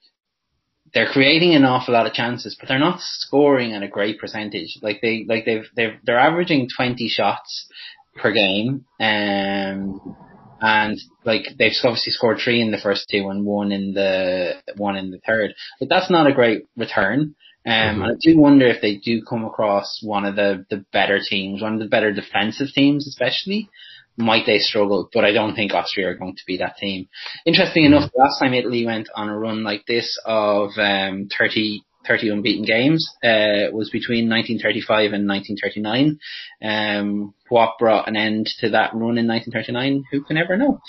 they're 0.93 1.11
creating 1.11 1.55
an 1.55 1.65
awful 1.65 1.93
lot 1.93 2.05
of 2.05 2.13
chances, 2.13 2.55
but 2.59 2.69
they're 2.69 2.79
not 2.79 2.99
scoring 3.01 3.73
at 3.73 3.83
a 3.83 3.87
great 3.87 4.19
percentage. 4.19 4.77
Like 4.81 5.01
they, 5.01 5.25
like 5.27 5.45
they've, 5.45 5.65
they've, 5.75 5.97
they're 6.03 6.19
averaging 6.19 6.69
20 6.75 7.07
shots 7.07 7.67
per 8.15 8.31
game. 8.31 8.85
Um, 8.99 10.15
and 10.61 10.97
like 11.25 11.45
they've 11.57 11.73
obviously 11.83 12.13
scored 12.13 12.39
three 12.43 12.61
in 12.61 12.71
the 12.71 12.77
first 12.77 13.07
two 13.11 13.27
and 13.29 13.45
one 13.45 13.71
in 13.71 13.93
the, 13.93 14.53
one 14.77 14.95
in 14.95 15.11
the 15.11 15.19
third. 15.25 15.55
But 15.79 15.89
that's 15.89 16.11
not 16.11 16.27
a 16.27 16.33
great 16.33 16.65
return. 16.77 17.35
Um, 17.65 17.73
mm-hmm. 17.73 18.01
and 18.01 18.11
I 18.11 18.15
do 18.19 18.37
wonder 18.37 18.67
if 18.67 18.81
they 18.81 18.97
do 18.97 19.23
come 19.27 19.45
across 19.45 19.99
one 20.03 20.25
of 20.25 20.35
the, 20.35 20.65
the 20.69 20.85
better 20.91 21.19
teams, 21.19 21.61
one 21.61 21.73
of 21.73 21.79
the 21.79 21.87
better 21.87 22.13
defensive 22.13 22.67
teams 22.73 23.07
especially, 23.07 23.69
might 24.17 24.45
they 24.45 24.59
struggle? 24.59 25.09
But 25.13 25.25
I 25.25 25.31
don't 25.31 25.55
think 25.55 25.73
Austria 25.73 26.09
are 26.09 26.15
going 26.15 26.35
to 26.35 26.43
be 26.45 26.57
that 26.57 26.77
team. 26.77 27.07
Interesting 27.45 27.85
enough, 27.85 28.11
the 28.11 28.21
last 28.21 28.39
time 28.39 28.53
Italy 28.53 28.85
went 28.85 29.09
on 29.15 29.29
a 29.29 29.37
run 29.37 29.63
like 29.63 29.85
this 29.87 30.19
of 30.25 30.71
um, 30.77 31.27
30, 31.37 31.83
30 32.07 32.29
unbeaten 32.29 32.65
games 32.65 33.05
uh, 33.23 33.71
was 33.71 33.89
between 33.91 34.29
1935 34.29 35.13
and 35.13 35.27
1939. 35.27 36.19
Um, 36.61 37.33
what 37.49 37.77
brought 37.79 38.07
an 38.07 38.15
end 38.15 38.49
to 38.59 38.69
that 38.71 38.93
run 38.93 39.17
in 39.17 39.27
1939? 39.27 40.03
Who 40.11 40.23
can 40.23 40.37
ever 40.37 40.57
know? 40.57 40.79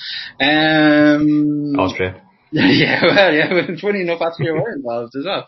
Um, 0.40 1.78
Austria. 1.78 2.20
yeah, 2.52 3.02
well, 3.02 3.34
yeah. 3.34 3.48
Funny 3.80 4.02
enough, 4.02 4.20
Austria 4.20 4.52
were 4.52 4.72
involved 4.72 5.14
as 5.16 5.24
well. 5.24 5.46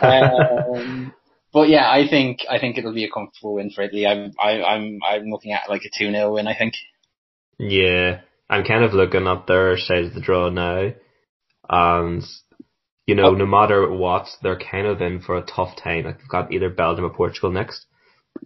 Um, 0.00 1.12
but 1.52 1.68
yeah, 1.68 1.88
I 1.88 2.08
think 2.08 2.40
I 2.50 2.58
think 2.58 2.76
it'll 2.76 2.92
be 2.92 3.04
a 3.04 3.10
comfortable 3.10 3.54
win 3.54 3.70
for 3.70 3.82
Italy. 3.82 4.06
I'm 4.06 4.32
I, 4.40 4.60
I'm 4.62 4.98
I'm 5.08 5.26
looking 5.26 5.52
at 5.52 5.68
like 5.68 5.82
a 5.84 5.90
two 5.96 6.10
0 6.10 6.34
win. 6.34 6.48
I 6.48 6.56
think. 6.56 6.74
Yeah, 7.58 8.20
I'm 8.48 8.64
kind 8.64 8.84
of 8.84 8.94
looking 8.94 9.26
at 9.26 9.46
their 9.46 9.76
side 9.76 10.04
of 10.04 10.14
the 10.14 10.20
draw 10.20 10.48
now, 10.48 10.92
and 11.68 12.24
you 13.06 13.14
know, 13.14 13.28
oh. 13.28 13.34
no 13.34 13.46
matter 13.46 13.90
what, 13.90 14.28
they're 14.42 14.58
kind 14.58 14.86
of 14.86 15.00
in 15.00 15.20
for 15.20 15.36
a 15.36 15.42
tough 15.42 15.76
time. 15.82 16.04
Like 16.04 16.18
they've 16.18 16.28
got 16.28 16.52
either 16.52 16.70
Belgium 16.70 17.04
or 17.04 17.10
Portugal 17.10 17.50
next, 17.50 17.86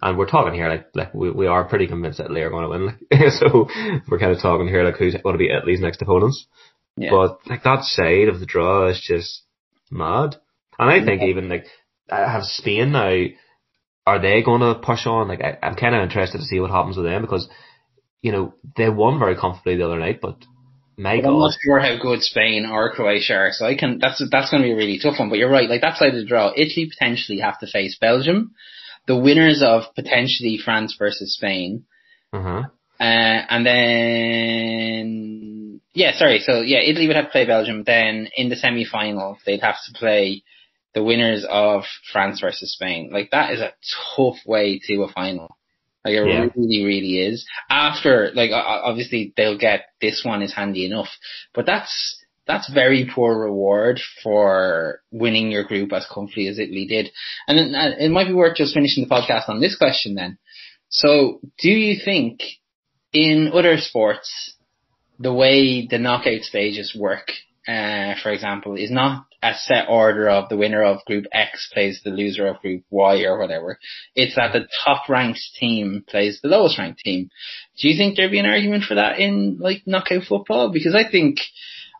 and 0.00 0.16
we're 0.16 0.30
talking 0.30 0.54
here 0.54 0.68
like 0.68 0.86
like 0.94 1.12
we 1.12 1.30
we 1.30 1.46
are 1.46 1.64
pretty 1.64 1.86
convinced 1.86 2.18
that 2.18 2.26
Italy 2.26 2.42
are 2.42 2.50
going 2.50 2.64
to 2.64 2.70
win. 2.70 2.86
Like, 2.86 3.32
so 3.40 3.68
we're 4.08 4.18
kind 4.18 4.32
of 4.32 4.40
talking 4.40 4.68
here 4.68 4.84
like 4.84 4.96
who's 4.96 5.14
going 5.14 5.34
to 5.34 5.38
be 5.38 5.50
Italy's 5.50 5.80
next 5.80 6.00
opponents. 6.00 6.46
Yeah. 6.96 7.10
But 7.10 7.38
like 7.46 7.64
that 7.64 7.84
side 7.84 8.28
of 8.28 8.40
the 8.40 8.46
draw 8.46 8.88
is 8.88 9.00
just 9.00 9.42
mad, 9.90 10.36
and 10.78 10.90
I 10.90 11.04
think 11.04 11.22
yeah. 11.22 11.28
even 11.28 11.48
like 11.48 11.66
I 12.10 12.30
have 12.30 12.44
Spain 12.44 12.92
now. 12.92 13.24
Are 14.04 14.20
they 14.20 14.42
going 14.42 14.62
to 14.62 14.80
push 14.80 15.06
on? 15.06 15.28
Like 15.28 15.42
I, 15.42 15.58
I'm 15.62 15.76
kind 15.76 15.94
of 15.94 16.02
interested 16.02 16.38
to 16.38 16.44
see 16.44 16.58
what 16.58 16.72
happens 16.72 16.96
with 16.96 17.06
them 17.06 17.22
because 17.22 17.48
you 18.22 18.32
know 18.32 18.54
they 18.76 18.88
won 18.88 19.18
very 19.18 19.36
comfortably 19.36 19.76
the 19.76 19.84
other 19.84 19.98
night, 19.98 20.20
but 20.22 20.36
my 20.96 21.14
I'm 21.14 21.22
not 21.22 21.54
sure 21.62 21.80
how 21.80 21.96
good 22.00 22.22
Spain 22.22 22.66
or 22.70 22.92
Croatia 22.92 23.34
are, 23.34 23.50
so 23.52 23.66
I 23.66 23.76
can. 23.76 23.98
That's 23.98 24.24
that's 24.30 24.50
going 24.50 24.62
to 24.62 24.66
be 24.66 24.72
a 24.72 24.76
really 24.76 24.98
tough 25.02 25.18
one. 25.18 25.28
But 25.28 25.38
you're 25.38 25.50
right. 25.50 25.68
Like 25.68 25.80
that 25.80 25.96
side 25.96 26.10
of 26.10 26.14
the 26.14 26.24
draw, 26.24 26.52
Italy 26.56 26.88
potentially 26.90 27.40
have 27.40 27.58
to 27.60 27.66
face 27.66 27.98
Belgium, 28.00 28.54
the 29.06 29.16
winners 29.16 29.62
of 29.62 29.82
potentially 29.94 30.58
France 30.62 30.94
versus 30.98 31.34
Spain. 31.34 31.84
Uh-huh. 32.32 32.62
Uh, 33.00 33.02
and 33.50 33.66
then, 33.66 35.00
yeah, 35.92 36.16
sorry. 36.16 36.40
So 36.40 36.60
yeah, 36.60 36.78
Italy 36.78 37.08
would 37.08 37.16
have 37.16 37.26
to 37.26 37.32
play 37.32 37.46
Belgium. 37.46 37.82
Then 37.84 38.28
in 38.36 38.48
the 38.48 38.56
semi-final, 38.56 39.38
they'd 39.44 39.60
have 39.60 39.76
to 39.86 39.92
play 39.98 40.44
the 40.94 41.02
winners 41.02 41.44
of 41.48 41.84
France 42.12 42.40
versus 42.40 42.72
Spain. 42.74 43.10
Like 43.12 43.30
that 43.32 43.52
is 43.52 43.60
a 43.60 43.72
tough 44.14 44.36
way 44.46 44.78
to 44.86 45.02
a 45.02 45.08
final. 45.12 45.56
Like 46.04 46.14
it 46.14 46.26
yeah. 46.26 46.46
really, 46.56 46.84
really 46.84 47.20
is. 47.20 47.46
After, 47.70 48.30
like, 48.34 48.50
obviously 48.52 49.32
they'll 49.36 49.58
get 49.58 49.86
this 50.00 50.22
one 50.24 50.42
is 50.42 50.52
handy 50.52 50.84
enough, 50.84 51.08
but 51.54 51.66
that's, 51.66 52.18
that's 52.44 52.72
very 52.72 53.08
poor 53.14 53.38
reward 53.38 54.00
for 54.22 55.00
winning 55.12 55.52
your 55.52 55.62
group 55.62 55.92
as 55.92 56.06
comfortably 56.12 56.48
as 56.48 56.58
Italy 56.58 56.86
did. 56.86 57.10
And 57.46 57.58
it, 57.58 57.74
uh, 57.74 58.04
it 58.04 58.10
might 58.10 58.26
be 58.26 58.34
worth 58.34 58.56
just 58.56 58.74
finishing 58.74 59.04
the 59.04 59.14
podcast 59.14 59.48
on 59.48 59.60
this 59.60 59.76
question 59.76 60.16
then. 60.16 60.38
So 60.88 61.40
do 61.58 61.70
you 61.70 62.00
think 62.04 62.40
in 63.12 63.52
other 63.54 63.76
sports, 63.76 64.56
the 65.20 65.32
way 65.32 65.86
the 65.86 65.98
knockout 65.98 66.42
stages 66.42 66.96
work, 66.98 67.30
uh, 67.66 68.14
for 68.22 68.30
example, 68.30 68.74
is 68.74 68.90
not 68.90 69.26
a 69.42 69.54
set 69.54 69.86
order 69.88 70.28
of 70.28 70.48
the 70.48 70.56
winner 70.56 70.82
of 70.82 71.04
group 71.04 71.26
X 71.32 71.68
plays 71.72 72.00
the 72.04 72.10
loser 72.10 72.46
of 72.46 72.60
group 72.60 72.84
Y 72.90 73.24
or 73.24 73.38
whatever. 73.38 73.78
It's 74.14 74.36
that 74.36 74.52
the 74.52 74.66
top 74.84 75.08
ranked 75.08 75.40
team 75.58 76.04
plays 76.06 76.40
the 76.40 76.48
lowest 76.48 76.78
ranked 76.78 77.00
team. 77.00 77.28
Do 77.78 77.88
you 77.88 77.96
think 77.96 78.16
there'd 78.16 78.30
be 78.30 78.38
an 78.38 78.46
argument 78.46 78.84
for 78.84 78.96
that 78.96 79.18
in 79.18 79.58
like 79.60 79.82
knockout 79.86 80.24
football? 80.24 80.70
Because 80.72 80.94
I 80.94 81.08
think 81.08 81.38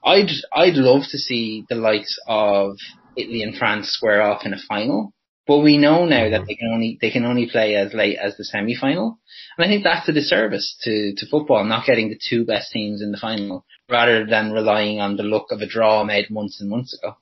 I'd 0.05 0.31
I'd 0.53 0.75
love 0.75 1.03
to 1.11 1.19
see 1.19 1.65
the 1.69 1.77
likes 1.77 2.19
of 2.27 2.77
Italy 3.17 3.43
and 3.43 3.57
France 3.57 3.89
square 3.89 4.23
off 4.23 4.45
in 4.45 4.55
a 4.55 4.59
final. 4.69 5.13
But 5.47 5.59
we 5.59 5.77
know 5.77 6.07
now 6.07 6.31
that 6.31 6.47
they 6.47 6.55
can 6.55 6.71
only 6.73 6.99
they 7.01 7.11
can 7.11 7.25
only 7.25 7.49
play 7.51 7.75
as 7.75 7.93
late 7.93 8.17
as 8.19 8.37
the 8.37 8.45
semi 8.45 8.77
final. 8.77 9.19
And 9.59 9.65
I 9.65 9.69
think 9.69 9.83
that's 9.83 10.09
a 10.09 10.13
disservice 10.13 10.77
to, 10.83 11.15
to 11.17 11.27
football, 11.27 11.65
not 11.65 11.87
getting 11.87 12.09
the 12.09 12.19
two 12.29 12.45
best 12.45 12.71
teams 12.71 13.03
in 13.03 13.11
the 13.11 13.19
final, 13.19 13.65
rather 13.91 14.27
than 14.27 14.53
relying 14.53 15.01
on 15.01 15.17
the 15.17 15.23
luck 15.23 15.47
of 15.51 15.61
a 15.61 15.67
draw 15.67 16.05
made 16.05 16.31
months 16.31 16.61
and 16.61 16.71
months 16.71 16.97
ago. 16.97 17.17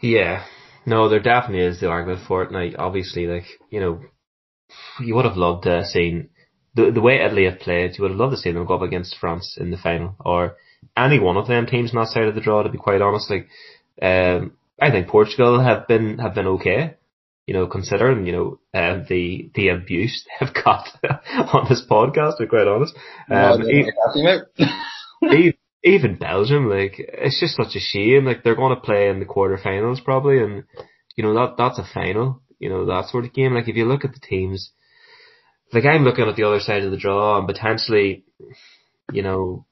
Yeah. 0.00 0.44
No, 0.84 1.08
there 1.08 1.20
definitely 1.20 1.64
is 1.64 1.80
the 1.80 1.88
argument 1.88 2.26
for 2.26 2.42
it. 2.42 2.50
Now, 2.50 2.68
obviously, 2.84 3.26
like, 3.26 3.46
you 3.70 3.80
know, 3.80 4.00
you 5.00 5.14
would 5.14 5.24
have 5.24 5.36
loved 5.36 5.64
to 5.64 5.70
have 5.70 5.86
seen 5.86 6.30
the, 6.74 6.90
the 6.90 7.00
way 7.00 7.20
Italy 7.22 7.44
have 7.44 7.60
played, 7.60 7.96
you 7.96 8.02
would 8.02 8.12
have 8.12 8.20
loved 8.20 8.32
to 8.32 8.38
see 8.38 8.50
them 8.50 8.64
go 8.64 8.74
up 8.74 8.82
against 8.82 9.16
France 9.18 9.56
in 9.60 9.70
the 9.70 9.76
final, 9.76 10.16
or 10.20 10.56
any 10.96 11.18
one 11.18 11.36
of 11.36 11.46
them 11.46 11.66
teams 11.66 11.92
not 11.92 12.08
side 12.08 12.24
of 12.24 12.34
the 12.34 12.40
draw, 12.40 12.62
to 12.62 12.70
be 12.70 12.78
quite 12.78 13.02
honest. 13.02 13.30
Like, 13.30 13.48
um, 14.00 14.52
I 14.80 14.90
think 14.90 15.08
Portugal 15.08 15.60
have 15.60 15.86
been, 15.86 16.18
have 16.18 16.34
been 16.34 16.46
okay. 16.46 16.96
You 17.46 17.54
know, 17.54 17.66
considering, 17.66 18.24
you 18.24 18.32
know, 18.32 18.60
uh, 18.72 19.02
the, 19.08 19.50
the 19.54 19.68
abuse 19.68 20.26
they've 20.40 20.54
got 20.54 20.88
on 21.52 21.66
this 21.68 21.84
podcast, 21.88 22.38
to 22.38 22.44
be 22.44 22.48
quite 22.48 22.66
honest. 22.66 22.94
Um, 23.30 23.62
even, 23.62 23.92
even 25.84 26.16
Belgium, 26.16 26.68
like 26.68 26.94
it's 26.98 27.40
just 27.40 27.56
such 27.56 27.76
a 27.76 27.80
shame. 27.80 28.24
Like 28.24 28.42
they're 28.42 28.56
going 28.56 28.74
to 28.74 28.80
play 28.80 29.08
in 29.08 29.20
the 29.20 29.26
quarterfinals 29.26 30.04
probably, 30.04 30.42
and 30.42 30.64
you 31.16 31.24
know 31.24 31.34
that 31.34 31.56
that's 31.56 31.78
a 31.78 31.88
final. 31.92 32.42
You 32.58 32.68
know 32.68 32.86
that 32.86 33.08
sort 33.08 33.24
of 33.24 33.32
game. 33.32 33.54
Like 33.54 33.68
if 33.68 33.76
you 33.76 33.84
look 33.84 34.04
at 34.04 34.12
the 34.12 34.20
teams, 34.20 34.72
like 35.72 35.84
I'm 35.84 36.04
looking 36.04 36.28
at 36.28 36.36
the 36.36 36.44
other 36.44 36.60
side 36.60 36.84
of 36.84 36.90
the 36.90 36.96
draw 36.96 37.38
and 37.38 37.46
potentially, 37.46 38.24
you 39.12 39.22
know, 39.22 39.66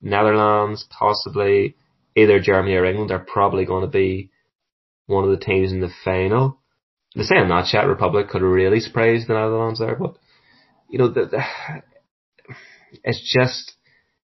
Netherlands, 0.00 0.86
possibly 0.90 1.76
either 2.16 2.40
Germany 2.40 2.74
or 2.74 2.84
England 2.84 3.10
are 3.10 3.18
probably 3.18 3.64
going 3.64 3.82
to 3.82 3.90
be 3.90 4.30
one 5.06 5.24
of 5.24 5.30
the 5.30 5.44
teams 5.44 5.72
in 5.72 5.80
the 5.80 5.90
final. 6.04 6.58
The 7.14 7.24
same 7.24 7.48
not 7.48 7.66
Czech 7.66 7.86
Republic 7.86 8.28
could 8.28 8.42
really 8.42 8.78
surprise 8.78 9.24
the 9.26 9.34
Netherlands 9.34 9.80
there, 9.80 9.96
but 9.96 10.16
you 10.88 10.98
know 10.98 11.08
the, 11.08 11.26
the 11.26 11.42
it's 13.02 13.20
just 13.32 13.74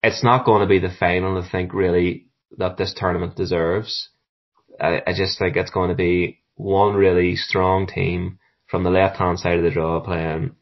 it's 0.06 0.22
not 0.24 0.44
going 0.44 0.60
to 0.60 0.68
be 0.68 0.78
the 0.78 0.94
final, 0.98 1.42
I 1.42 1.48
think, 1.48 1.74
really, 1.74 2.26
that 2.58 2.76
this 2.76 2.94
tournament 2.94 3.36
deserves. 3.36 4.08
I, 4.80 5.02
I 5.06 5.12
just 5.14 5.38
think 5.38 5.56
it's 5.56 5.70
going 5.70 5.90
to 5.90 5.96
be 5.96 6.40
one 6.54 6.94
really 6.94 7.36
strong 7.36 7.86
team 7.86 8.38
from 8.66 8.84
the 8.84 8.90
left 8.90 9.16
hand 9.16 9.38
side 9.38 9.58
of 9.58 9.64
the 9.64 9.70
draw 9.70 10.00
playing. 10.00 10.54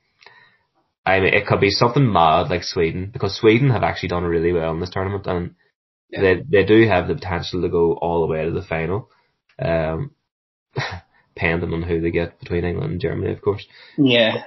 I 1.07 1.21
mean, 1.21 1.35
it 1.35 1.47
could 1.47 1.61
be 1.61 1.71
something 1.71 2.11
mad 2.11 2.49
like 2.49 2.65
Sweden, 2.65 3.11
because 3.13 3.39
Sweden 3.39 3.71
have 3.71 3.83
actually 3.83 4.09
done 4.09 4.25
really 4.25 4.53
well 4.53 4.73
in 4.73 4.81
this 4.81 4.91
tournament, 4.91 5.27
and 5.27 5.55
yeah. 6.11 6.21
they 6.21 6.35
they 6.49 6.65
do 6.65 6.89
have 6.89 7.09
the 7.09 7.15
potential 7.15 7.61
to 7.61 7.69
go 7.69 7.93
all 7.93 8.21
the 8.23 8.33
way 8.33 8.45
to 8.45 8.51
the 8.51 8.63
final. 8.63 9.11
Um, 9.59 10.13
depending 11.35 11.73
on 11.73 11.83
who 11.83 12.01
they 12.01 12.11
get 12.11 12.39
between 12.39 12.65
England 12.65 12.93
and 12.93 13.01
Germany, 13.01 13.33
of 13.33 13.43
course. 13.43 13.67
Yeah. 13.99 14.45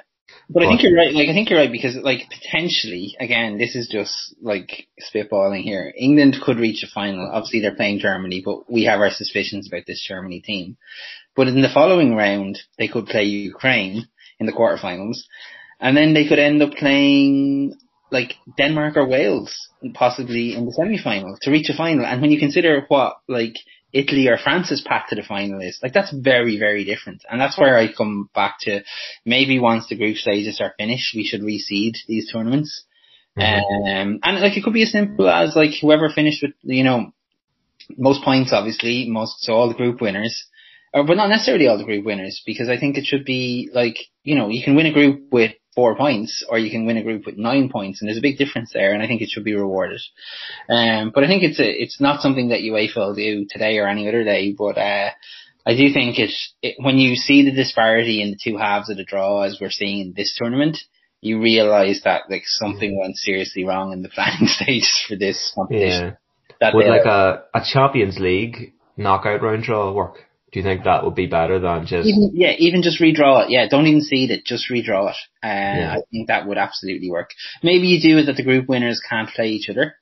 But 0.50 0.64
I 0.64 0.68
think 0.68 0.84
you're 0.84 0.96
right. 0.96 1.14
Like 1.14 1.28
I 1.28 1.34
think 1.34 1.50
you're 1.50 1.60
right 1.60 1.72
because 1.72 1.96
like 1.98 2.30
potentially, 2.30 3.18
again, 3.20 3.58
this 3.58 3.76
is 3.76 3.90
just 3.90 4.36
like 4.42 4.88
spitballing 5.02 5.64
here. 5.64 5.94
England 5.98 6.38
could 6.42 6.58
reach 6.58 6.84
a 6.84 6.88
final. 6.88 7.30
Obviously, 7.32 7.60
they're 7.60 7.76
playing 7.76 8.00
Germany, 8.00 8.42
but 8.46 8.72
we 8.72 8.86
have 8.86 9.02
our 9.02 9.12
suspicions 9.12 9.68
about 9.68 9.86
this 9.86 10.06
Germany 10.08 10.40
team. 10.40 10.78
But 11.36 11.50
in 11.50 11.62
the 11.62 11.70
following 11.74 12.16
round, 12.16 12.60
they 12.78 12.88
could 12.88 13.08
play 13.08 13.26
Ukraine 13.26 14.08
in 14.40 14.46
the 14.46 14.54
quarterfinals, 14.54 15.18
and 15.82 15.98
then 15.98 16.14
they 16.14 16.28
could 16.28 16.40
end 16.40 16.62
up 16.62 16.72
playing 16.72 17.76
like 18.10 18.36
Denmark 18.58 18.96
or 18.96 19.06
Wales, 19.06 19.70
possibly 19.94 20.56
in 20.56 20.66
the 20.66 20.72
semi-final 20.72 21.38
to 21.42 21.52
reach 21.52 21.70
a 21.70 21.76
final. 21.76 22.06
And 22.06 22.22
when 22.22 22.32
you 22.32 22.40
consider 22.40 22.86
what 22.88 23.18
like 23.28 23.56
Italy 23.98 24.28
or 24.28 24.38
France 24.38 24.68
France's 24.68 24.86
path 24.86 25.06
to 25.10 25.16
the 25.16 25.24
final 25.24 25.60
is. 25.60 25.80
Like 25.82 25.94
that's 25.94 26.14
very, 26.14 26.60
very 26.60 26.84
different. 26.84 27.24
And 27.30 27.42
that's 27.42 27.58
where 27.58 27.78
I 27.78 27.92
come 27.92 28.30
back 28.34 28.58
to 28.62 28.82
maybe 29.26 29.60
once 29.60 29.88
the 29.88 29.98
group 29.98 30.18
stages 30.18 30.62
are 30.62 30.74
finished, 30.78 31.16
we 31.16 31.24
should 31.24 31.42
reseed 31.42 31.96
these 32.08 32.32
tournaments. 32.32 32.86
Mm-hmm. 33.38 34.12
Um, 34.12 34.20
and 34.24 34.42
like 34.42 34.56
it 34.58 34.64
could 34.64 34.74
be 34.74 34.84
as 34.84 34.92
simple 34.92 35.28
as 35.30 35.56
like 35.56 35.72
whoever 35.82 36.10
finished 36.10 36.44
with, 36.44 36.54
you 36.62 36.84
know, 36.84 37.12
most 37.98 38.24
points 38.24 38.52
obviously, 38.54 39.08
most, 39.10 39.42
so 39.42 39.54
all 39.54 39.70
the 39.70 39.76
group 39.76 40.02
winners, 40.02 40.46
or, 40.94 41.04
but 41.04 41.18
not 41.18 41.30
necessarily 41.30 41.68
all 41.68 41.78
the 41.78 41.84
group 41.84 42.06
winners 42.06 42.42
because 42.46 42.70
I 42.70 42.80
think 42.80 42.98
it 42.98 43.06
should 43.06 43.26
be 43.26 43.70
like, 43.74 43.98
you 44.24 44.36
know, 44.36 44.50
you 44.50 44.64
can 44.64 44.76
win 44.76 44.86
a 44.88 44.94
group 44.94 45.32
with 45.32 45.54
four 45.78 45.96
points, 45.96 46.44
or 46.50 46.58
you 46.58 46.72
can 46.72 46.88
win 46.88 46.98
a 46.98 47.04
group 47.04 47.28
with 47.28 47.38
nine 47.38 47.70
points, 47.70 48.02
and 48.02 48.08
there's 48.08 48.18
a 48.18 48.22
big 48.22 48.40
difference 48.40 48.72
there, 48.74 48.94
and 48.94 49.04
I 49.04 49.06
think 49.06 49.22
it 49.22 49.30
should 49.30 49.44
be 49.44 49.54
rewarded. 49.54 50.02
Um, 50.68 51.12
but 51.14 51.24
I 51.24 51.28
think 51.28 51.44
it's 51.44 51.60
a, 51.60 51.70
it's 51.70 52.02
not 52.02 52.22
something 52.22 52.50
that 52.50 52.62
UEFA 52.62 52.96
will 52.96 53.14
do 53.14 53.46
today 53.48 53.78
or 53.78 53.88
any 53.88 54.08
other 54.08 54.24
day, 54.24 54.56
but, 54.58 54.76
uh, 54.80 55.12
I 55.68 55.76
do 55.76 55.94
think 55.94 56.18
it's, 56.18 56.54
it, 56.64 56.78
when 56.80 56.98
you 56.98 57.16
see 57.16 57.46
the 57.46 57.52
disparity 57.52 58.24
in 58.24 58.32
the 58.32 58.40
two 58.44 58.58
halves 58.58 58.90
of 58.90 58.98
the 58.98 59.04
draw 59.04 59.44
as 59.44 59.60
we're 59.62 59.70
seeing 59.70 60.00
in 60.00 60.14
this 60.16 60.36
tournament, 60.36 60.80
you 61.22 61.40
realise 61.40 62.02
that 62.06 62.24
like 62.28 62.44
something 62.46 63.00
went 63.00 63.18
seriously 63.18 63.64
wrong 63.64 63.94
in 63.94 64.02
the 64.02 64.10
planning 64.16 64.48
stage 64.48 65.06
for 65.08 65.16
this 65.16 65.52
competition. 65.54 66.06
Yeah. 66.06 66.14
That 66.60 66.74
Would 66.74 66.88
like 66.88 67.06
a, 67.06 67.44
a 67.54 67.62
Champions 67.64 68.18
League 68.18 68.74
knockout 68.96 69.44
round 69.44 69.62
draw 69.62 69.92
work? 69.92 70.27
Do 70.58 70.62
you 70.62 70.68
think 70.68 70.86
that 70.86 71.04
would 71.06 71.14
be 71.14 71.28
better 71.28 71.60
than 71.60 71.86
just? 71.86 72.08
Even, 72.08 72.32
yeah, 72.34 72.54
even 72.58 72.82
just 72.82 73.00
redraw 73.00 73.44
it. 73.44 73.52
Yeah, 73.52 73.68
don't 73.70 73.86
even 73.86 74.02
seed 74.02 74.32
it. 74.32 74.44
Just 74.44 74.72
redraw 74.72 75.12
it. 75.12 75.18
Uh, 75.44 75.78
yeah. 75.78 75.96
I 75.96 76.02
think 76.10 76.30
that 76.30 76.48
would 76.48 76.58
absolutely 76.58 77.12
work. 77.12 77.30
Maybe 77.62 77.86
you 77.86 78.02
do 78.02 78.18
it 78.18 78.26
that 78.26 78.38
the 78.38 78.44
group 78.44 78.68
winners 78.68 79.00
can't 79.08 79.30
play 79.30 79.50
each 79.50 79.70
other. 79.70 79.98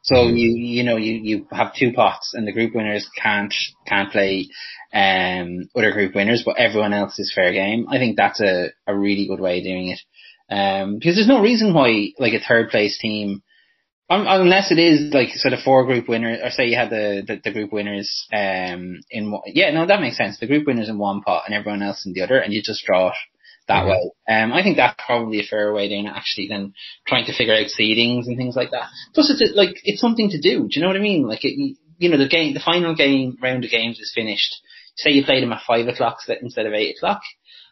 So 0.00 0.14
mm-hmm. 0.14 0.36
you 0.36 0.56
you 0.56 0.82
know 0.82 0.96
you 0.96 1.12
you 1.12 1.46
have 1.52 1.74
two 1.74 1.92
pots 1.92 2.32
and 2.32 2.48
the 2.48 2.52
group 2.52 2.74
winners 2.74 3.06
can't 3.22 3.52
can't 3.86 4.10
play 4.10 4.48
um 4.94 5.68
other 5.76 5.92
group 5.92 6.14
winners, 6.14 6.42
but 6.42 6.56
everyone 6.56 6.94
else 6.94 7.18
is 7.18 7.30
fair 7.34 7.52
game. 7.52 7.86
I 7.90 7.98
think 7.98 8.16
that's 8.16 8.40
a 8.40 8.68
a 8.86 8.96
really 8.96 9.26
good 9.26 9.40
way 9.40 9.58
of 9.58 9.64
doing 9.64 9.88
it. 9.88 10.00
Um, 10.50 10.94
because 10.94 11.16
there's 11.16 11.28
no 11.28 11.42
reason 11.42 11.74
why 11.74 12.12
like 12.18 12.32
a 12.32 12.40
third 12.40 12.70
place 12.70 12.98
team 12.98 13.42
um, 14.10 14.24
unless 14.26 14.70
it 14.70 14.78
is 14.78 15.12
like 15.12 15.28
sort 15.34 15.54
of 15.54 15.60
four 15.60 15.84
group 15.84 16.08
winners, 16.08 16.40
or 16.42 16.50
say 16.50 16.66
you 16.66 16.76
had 16.76 16.90
the, 16.90 17.22
the, 17.26 17.40
the 17.44 17.52
group 17.52 17.72
winners 17.72 18.26
um 18.32 19.00
in 19.10 19.30
one, 19.30 19.42
yeah, 19.46 19.70
no, 19.70 19.86
that 19.86 20.00
makes 20.00 20.16
sense. 20.16 20.38
The 20.38 20.46
group 20.46 20.66
winners 20.66 20.88
in 20.88 20.98
one 20.98 21.20
pot 21.20 21.44
and 21.46 21.54
everyone 21.54 21.82
else 21.82 22.06
in 22.06 22.12
the 22.12 22.22
other, 22.22 22.38
and 22.38 22.52
you 22.52 22.62
just 22.62 22.84
draw 22.84 23.08
it 23.08 23.14
that 23.68 23.84
mm-hmm. 23.84 23.90
way. 23.90 24.10
Um, 24.28 24.52
I 24.52 24.62
think 24.62 24.76
that's 24.76 24.98
probably 25.04 25.40
a 25.40 25.46
fair 25.48 25.72
way 25.72 25.86
it 25.86 26.06
actually 26.06 26.48
than 26.48 26.74
trying 27.06 27.26
to 27.26 27.36
figure 27.36 27.54
out 27.54 27.66
seedings 27.66 28.26
and 28.26 28.36
things 28.36 28.56
like 28.56 28.70
that. 28.72 28.88
Plus, 29.14 29.30
it's 29.30 29.54
like 29.54 29.76
it's 29.84 30.00
something 30.00 30.30
to 30.30 30.40
do. 30.40 30.60
Do 30.62 30.68
you 30.70 30.82
know 30.82 30.88
what 30.88 30.96
I 30.96 31.00
mean? 31.00 31.28
Like 31.28 31.44
it, 31.44 31.76
you 31.98 32.08
know, 32.08 32.18
the 32.18 32.28
game, 32.28 32.54
the 32.54 32.60
final 32.60 32.94
game 32.94 33.36
round 33.42 33.64
of 33.64 33.70
games 33.70 34.00
is 34.00 34.12
finished. 34.14 34.54
Say 34.96 35.10
you 35.10 35.24
played 35.24 35.42
them 35.42 35.52
at 35.52 35.62
five 35.66 35.86
o'clock 35.86 36.18
instead 36.40 36.66
of 36.66 36.72
eight 36.72 36.96
o'clock 36.96 37.20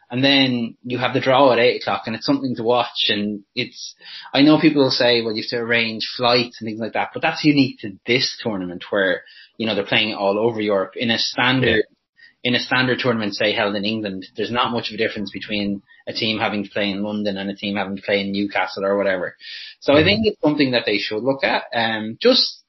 and 0.09 0.23
then 0.23 0.77
you 0.83 0.97
have 0.97 1.13
the 1.13 1.19
draw 1.19 1.51
at 1.51 1.59
eight 1.59 1.81
o'clock 1.81 2.03
and 2.05 2.15
it's 2.15 2.25
something 2.25 2.55
to 2.55 2.63
watch 2.63 3.07
and 3.09 3.43
it's 3.55 3.95
I 4.33 4.41
know 4.41 4.59
people 4.59 4.83
will 4.83 4.91
say 4.91 5.21
well 5.21 5.35
you 5.35 5.43
have 5.43 5.49
to 5.49 5.57
arrange 5.57 6.09
flights 6.15 6.59
and 6.59 6.67
things 6.67 6.79
like 6.79 6.93
that 6.93 7.09
but 7.13 7.21
that's 7.21 7.43
unique 7.43 7.79
to 7.79 7.97
this 8.05 8.39
tournament 8.41 8.85
where 8.89 9.23
you 9.57 9.65
know 9.65 9.75
they're 9.75 9.85
playing 9.85 10.13
all 10.13 10.39
over 10.39 10.61
Europe 10.61 10.93
in 10.95 11.11
a 11.11 11.17
standard 11.17 11.83
yeah. 11.89 12.49
in 12.49 12.55
a 12.55 12.59
standard 12.59 12.99
tournament 12.99 13.35
say 13.35 13.53
held 13.53 13.75
in 13.75 13.85
England 13.85 14.25
there's 14.35 14.51
not 14.51 14.71
much 14.71 14.89
of 14.89 14.95
a 14.95 14.97
difference 14.97 15.31
between 15.31 15.81
a 16.07 16.13
team 16.13 16.39
having 16.39 16.63
to 16.63 16.69
play 16.69 16.89
in 16.89 17.03
London 17.03 17.37
and 17.37 17.49
a 17.49 17.55
team 17.55 17.75
having 17.75 17.97
to 17.97 18.03
play 18.03 18.21
in 18.21 18.31
Newcastle 18.31 18.85
or 18.85 18.97
whatever 18.97 19.35
so 19.79 19.93
mm-hmm. 19.93 20.01
I 20.01 20.03
think 20.03 20.25
it's 20.25 20.41
something 20.41 20.71
that 20.71 20.83
they 20.85 20.97
should 20.97 21.23
look 21.23 21.43
at 21.43 21.63
um 21.73 22.17
just 22.21 22.63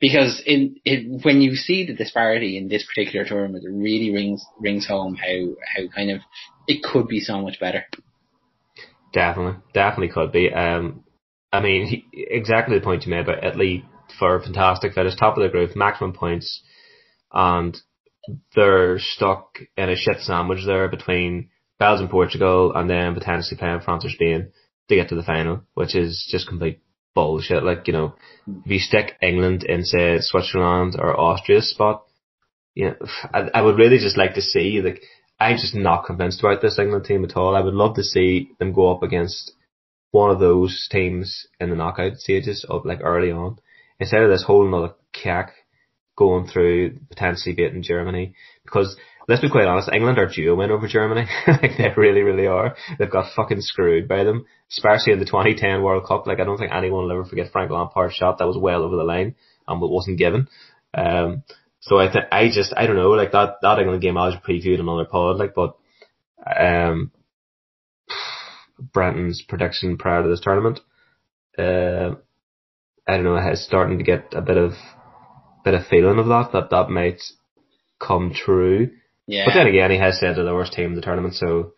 because 0.00 0.42
in 0.44 0.76
it 0.84 1.24
when 1.24 1.40
you 1.40 1.54
see 1.54 1.86
the 1.86 1.94
disparity 1.94 2.58
in 2.58 2.68
this 2.68 2.86
particular 2.86 3.24
tournament, 3.24 3.64
it 3.64 3.70
really 3.70 4.12
rings 4.12 4.44
rings 4.60 4.86
home 4.86 5.16
how 5.16 5.54
how 5.74 5.88
kind 5.94 6.10
of 6.10 6.20
it 6.66 6.82
could 6.82 7.08
be 7.08 7.20
so 7.20 7.40
much 7.40 7.58
better. 7.60 7.84
Definitely, 9.12 9.60
definitely 9.72 10.08
could 10.08 10.32
be. 10.32 10.52
Um, 10.52 11.04
I 11.52 11.60
mean, 11.60 11.86
he, 11.86 12.04
exactly 12.12 12.78
the 12.78 12.84
point 12.84 13.04
you 13.04 13.10
made 13.10 13.28
about 13.28 13.44
Italy 13.44 13.84
for 14.18 14.40
fantastic 14.40 14.92
finish, 14.94 15.16
top 15.16 15.36
of 15.36 15.42
the 15.42 15.48
group, 15.48 15.74
maximum 15.76 16.12
points, 16.12 16.62
and 17.32 17.76
they're 18.54 18.98
stuck 18.98 19.58
in 19.76 19.88
a 19.88 19.96
shit 19.96 20.20
sandwich 20.20 20.64
there 20.66 20.88
between 20.88 21.50
Belgium, 21.78 22.08
Portugal, 22.08 22.72
and 22.74 22.88
then 22.88 23.14
potentially 23.14 23.56
playing 23.58 23.80
France 23.80 24.04
or 24.04 24.10
Spain 24.10 24.50
to 24.88 24.94
get 24.94 25.08
to 25.08 25.14
the 25.14 25.22
final, 25.22 25.62
which 25.74 25.94
is 25.94 26.26
just 26.30 26.48
complete 26.48 26.80
bullshit. 27.14 27.62
Like, 27.62 27.86
you 27.86 27.92
know, 27.92 28.14
if 28.64 28.70
you 28.70 28.78
stick 28.78 29.16
England 29.22 29.64
in, 29.64 29.84
say, 29.84 30.18
Switzerland 30.20 30.96
or 30.98 31.18
Austria's 31.18 31.70
spot, 31.70 32.04
you 32.74 32.86
know, 32.86 32.96
I, 33.32 33.48
I 33.54 33.62
would 33.62 33.78
really 33.78 33.98
just 33.98 34.18
like 34.18 34.34
to 34.34 34.42
see, 34.42 34.80
like, 34.82 35.02
I'm 35.38 35.56
just 35.56 35.74
not 35.74 36.06
convinced 36.06 36.40
about 36.40 36.62
this 36.62 36.78
England 36.78 37.04
team 37.04 37.24
at 37.24 37.36
all. 37.36 37.54
I 37.54 37.60
would 37.60 37.74
love 37.74 37.96
to 37.96 38.02
see 38.02 38.50
them 38.58 38.72
go 38.72 38.90
up 38.90 39.02
against 39.02 39.52
one 40.10 40.30
of 40.30 40.40
those 40.40 40.88
teams 40.90 41.46
in 41.60 41.68
the 41.68 41.76
knockout 41.76 42.16
stages 42.16 42.64
of 42.68 42.86
like 42.86 43.00
early 43.02 43.30
on, 43.30 43.58
instead 44.00 44.22
of 44.22 44.30
this 44.30 44.44
whole 44.44 44.66
another 44.66 44.94
cack 45.12 45.52
going 46.16 46.46
through 46.46 46.98
potentially 47.10 47.54
beating 47.54 47.82
Germany. 47.82 48.34
Because 48.64 48.96
let's 49.28 49.42
be 49.42 49.50
quite 49.50 49.66
honest, 49.66 49.90
England 49.92 50.18
are 50.18 50.26
due 50.26 50.52
a 50.52 50.54
win 50.54 50.70
over 50.70 50.88
Germany. 50.88 51.26
like 51.46 51.76
they 51.76 51.92
really, 51.96 52.22
really 52.22 52.46
are. 52.46 52.76
They've 52.98 53.10
got 53.10 53.34
fucking 53.34 53.60
screwed 53.60 54.08
by 54.08 54.24
them, 54.24 54.46
especially 54.70 55.12
in 55.12 55.18
the 55.18 55.26
2010 55.26 55.82
World 55.82 56.06
Cup. 56.06 56.26
Like 56.26 56.40
I 56.40 56.44
don't 56.44 56.58
think 56.58 56.72
anyone 56.72 57.04
will 57.04 57.12
ever 57.12 57.24
forget 57.24 57.52
Frank 57.52 57.70
Lampard's 57.70 58.14
shot 58.14 58.38
that 58.38 58.46
was 58.46 58.58
well 58.58 58.82
over 58.82 58.96
the 58.96 59.04
line 59.04 59.34
and 59.68 59.80
wasn't 59.80 60.18
given. 60.18 60.48
Um, 60.94 61.42
so 61.86 61.98
I 61.98 62.12
think 62.12 62.26
I 62.30 62.50
just 62.50 62.72
I 62.76 62.86
don't 62.86 62.96
know 62.96 63.10
like 63.10 63.32
that 63.32 63.56
that 63.62 63.78
England 63.78 64.02
game 64.02 64.16
I 64.16 64.26
was 64.26 64.36
previewed 64.36 64.80
another 64.80 65.04
pod 65.04 65.36
like 65.38 65.54
but 65.54 65.76
um 66.44 67.10
Brendan's 68.78 69.42
prediction 69.48 69.96
prior 69.96 70.22
to 70.22 70.28
this 70.28 70.40
tournament 70.40 70.80
uh, 71.58 72.14
I 73.06 73.16
don't 73.16 73.24
know 73.24 73.36
has 73.36 73.64
starting 73.64 73.98
to 73.98 74.04
get 74.04 74.34
a 74.34 74.42
bit 74.42 74.56
of 74.56 74.72
bit 75.64 75.74
of 75.74 75.86
feeling 75.86 76.18
of 76.18 76.26
that 76.26 76.50
that 76.52 76.70
that 76.70 76.90
might 76.90 77.22
come 77.98 78.32
true. 78.34 78.90
Yeah. 79.26 79.44
But 79.46 79.54
then 79.54 79.66
again, 79.66 79.90
he 79.90 79.98
has 79.98 80.20
said 80.20 80.36
they're 80.36 80.44
the 80.44 80.54
worst 80.54 80.72
team 80.72 80.90
in 80.90 80.94
the 80.94 81.02
tournament, 81.02 81.34
so 81.34 81.72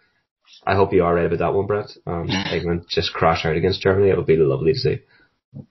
I 0.66 0.74
hope 0.74 0.92
you 0.92 1.04
are 1.04 1.14
right 1.14 1.26
about 1.26 1.38
that 1.38 1.54
one, 1.54 1.66
Brett. 1.66 1.90
Um, 2.06 2.28
England 2.52 2.86
just 2.88 3.12
crash 3.12 3.44
out 3.44 3.56
against 3.56 3.82
Germany. 3.82 4.10
It 4.10 4.16
would 4.16 4.26
be 4.26 4.36
lovely 4.36 4.72
to 4.72 4.78
see. 4.78 4.98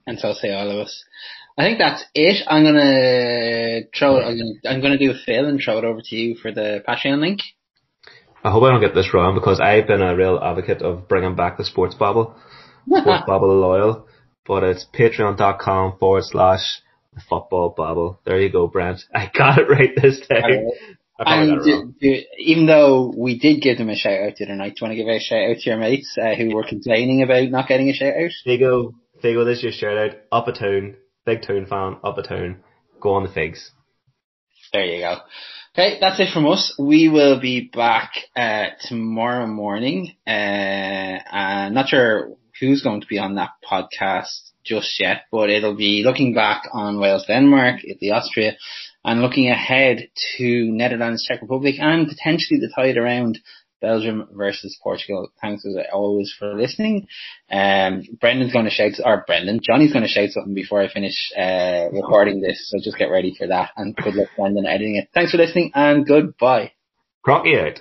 And 0.06 0.18
so 0.18 0.32
say 0.32 0.52
all 0.52 0.70
of 0.70 0.78
us. 0.78 1.04
I 1.58 1.64
think 1.64 1.78
that's 1.78 2.04
it. 2.14 2.46
I'm 2.46 2.62
gonna 2.62 3.80
throw. 3.98 4.20
I'm 4.22 4.38
gonna, 4.38 4.74
I'm 4.76 4.80
gonna 4.80 4.96
do 4.98 5.10
a 5.10 5.14
Phil 5.26 5.46
and 5.46 5.60
throw 5.60 5.78
it 5.78 5.84
over 5.84 6.00
to 6.00 6.16
you 6.16 6.36
for 6.36 6.52
the 6.52 6.84
Patreon 6.86 7.18
link. 7.18 7.40
I 8.44 8.52
hope 8.52 8.62
I 8.62 8.70
don't 8.70 8.80
get 8.80 8.94
this 8.94 9.12
wrong 9.12 9.34
because 9.34 9.58
I've 9.58 9.88
been 9.88 10.00
a 10.00 10.14
real 10.14 10.38
advocate 10.40 10.82
of 10.82 11.08
bringing 11.08 11.34
back 11.34 11.58
the 11.58 11.64
sports 11.64 11.96
bubble, 11.96 12.36
sports 12.86 13.24
bubble 13.26 13.58
loyal. 13.58 14.06
But 14.46 14.62
it's 14.62 14.86
patreon.com 14.94 15.98
forward 15.98 16.22
slash 16.24 16.80
the 17.12 17.20
football 17.28 17.74
bubble. 17.76 18.20
There 18.24 18.40
you 18.40 18.50
go, 18.50 18.68
Brent. 18.68 19.00
I 19.12 19.28
got 19.36 19.58
it 19.58 19.68
right 19.68 19.90
this 20.00 20.20
time. 20.28 20.68
And 21.18 21.64
do, 21.64 21.92
do, 22.00 22.22
even 22.38 22.66
though 22.66 23.12
we 23.14 23.36
did 23.36 23.60
give 23.60 23.78
them 23.78 23.90
a 23.90 23.96
shout 23.96 24.22
out 24.22 24.36
the 24.36 24.44
other 24.44 24.54
night, 24.54 24.76
do 24.76 24.84
you 24.84 24.88
want 24.88 24.92
to 24.92 25.04
give 25.04 25.08
a 25.08 25.18
shout 25.18 25.50
out 25.50 25.56
to 25.56 25.70
your 25.70 25.78
mates 25.78 26.16
uh, 26.16 26.36
who 26.36 26.54
were 26.54 26.62
complaining 26.62 27.22
about 27.22 27.50
not 27.50 27.66
getting 27.66 27.90
a 27.90 27.92
shout 27.92 28.14
out? 28.14 28.30
There 28.44 28.54
you 28.54 28.60
go. 28.60 28.94
There 29.20 29.34
go. 29.34 29.44
This 29.44 29.58
is 29.58 29.64
your 29.64 29.72
shout 29.72 29.98
out. 29.98 30.16
Up 30.30 30.46
a 30.46 30.52
tone 30.52 30.94
big 31.28 31.42
tune 31.42 31.66
fan, 31.66 31.98
up 32.02 32.16
a 32.16 32.22
Toon. 32.22 32.62
Go 33.00 33.14
on 33.14 33.22
the 33.22 33.28
figs. 33.28 33.70
There 34.72 34.84
you 34.84 35.00
go. 35.00 35.18
Okay, 35.74 35.98
that's 36.00 36.18
it 36.20 36.32
from 36.32 36.46
us. 36.46 36.74
We 36.78 37.08
will 37.08 37.38
be 37.38 37.70
back 37.72 38.12
uh, 38.34 38.68
tomorrow 38.80 39.46
morning. 39.46 40.16
Uh, 40.26 40.30
I'm 40.30 41.74
not 41.74 41.88
sure 41.88 42.34
who's 42.58 42.82
going 42.82 43.02
to 43.02 43.06
be 43.06 43.18
on 43.18 43.34
that 43.34 43.50
podcast 43.70 44.52
just 44.64 44.98
yet, 44.98 45.24
but 45.30 45.50
it'll 45.50 45.76
be 45.76 46.02
looking 46.04 46.34
back 46.34 46.62
on 46.72 46.98
Wales, 46.98 47.26
Denmark, 47.28 47.80
Italy, 47.84 48.10
Austria, 48.10 48.56
and 49.04 49.20
looking 49.20 49.48
ahead 49.50 50.08
to 50.38 50.72
Netherlands, 50.72 51.26
Czech 51.28 51.42
Republic, 51.42 51.76
and 51.78 52.08
potentially 52.08 52.58
the 52.58 52.72
tide 52.74 52.96
around 52.96 53.38
Belgium 53.80 54.28
versus 54.32 54.78
Portugal. 54.82 55.30
Thanks 55.40 55.64
as 55.66 55.76
always 55.92 56.34
for 56.38 56.54
listening. 56.54 57.06
Um, 57.50 58.02
Brendan's 58.20 58.52
going 58.52 58.64
to 58.64 58.70
shout, 58.70 58.92
or 59.04 59.24
Brendan, 59.26 59.60
Johnny's 59.62 59.92
going 59.92 60.04
to 60.04 60.08
shout 60.08 60.30
something 60.30 60.54
before 60.54 60.82
I 60.82 60.92
finish 60.92 61.32
uh, 61.36 61.88
recording 61.92 62.40
this, 62.40 62.70
so 62.70 62.78
just 62.82 62.98
get 62.98 63.10
ready 63.10 63.34
for 63.36 63.46
that. 63.46 63.70
And 63.76 63.94
good 63.96 64.14
luck, 64.14 64.28
Brendan, 64.36 64.66
editing 64.66 64.96
it. 64.96 65.08
Thanks 65.14 65.32
for 65.32 65.38
listening, 65.38 65.70
and 65.74 66.06
goodbye. 66.06 66.72
Crocky 67.22 67.58
out. 67.58 67.80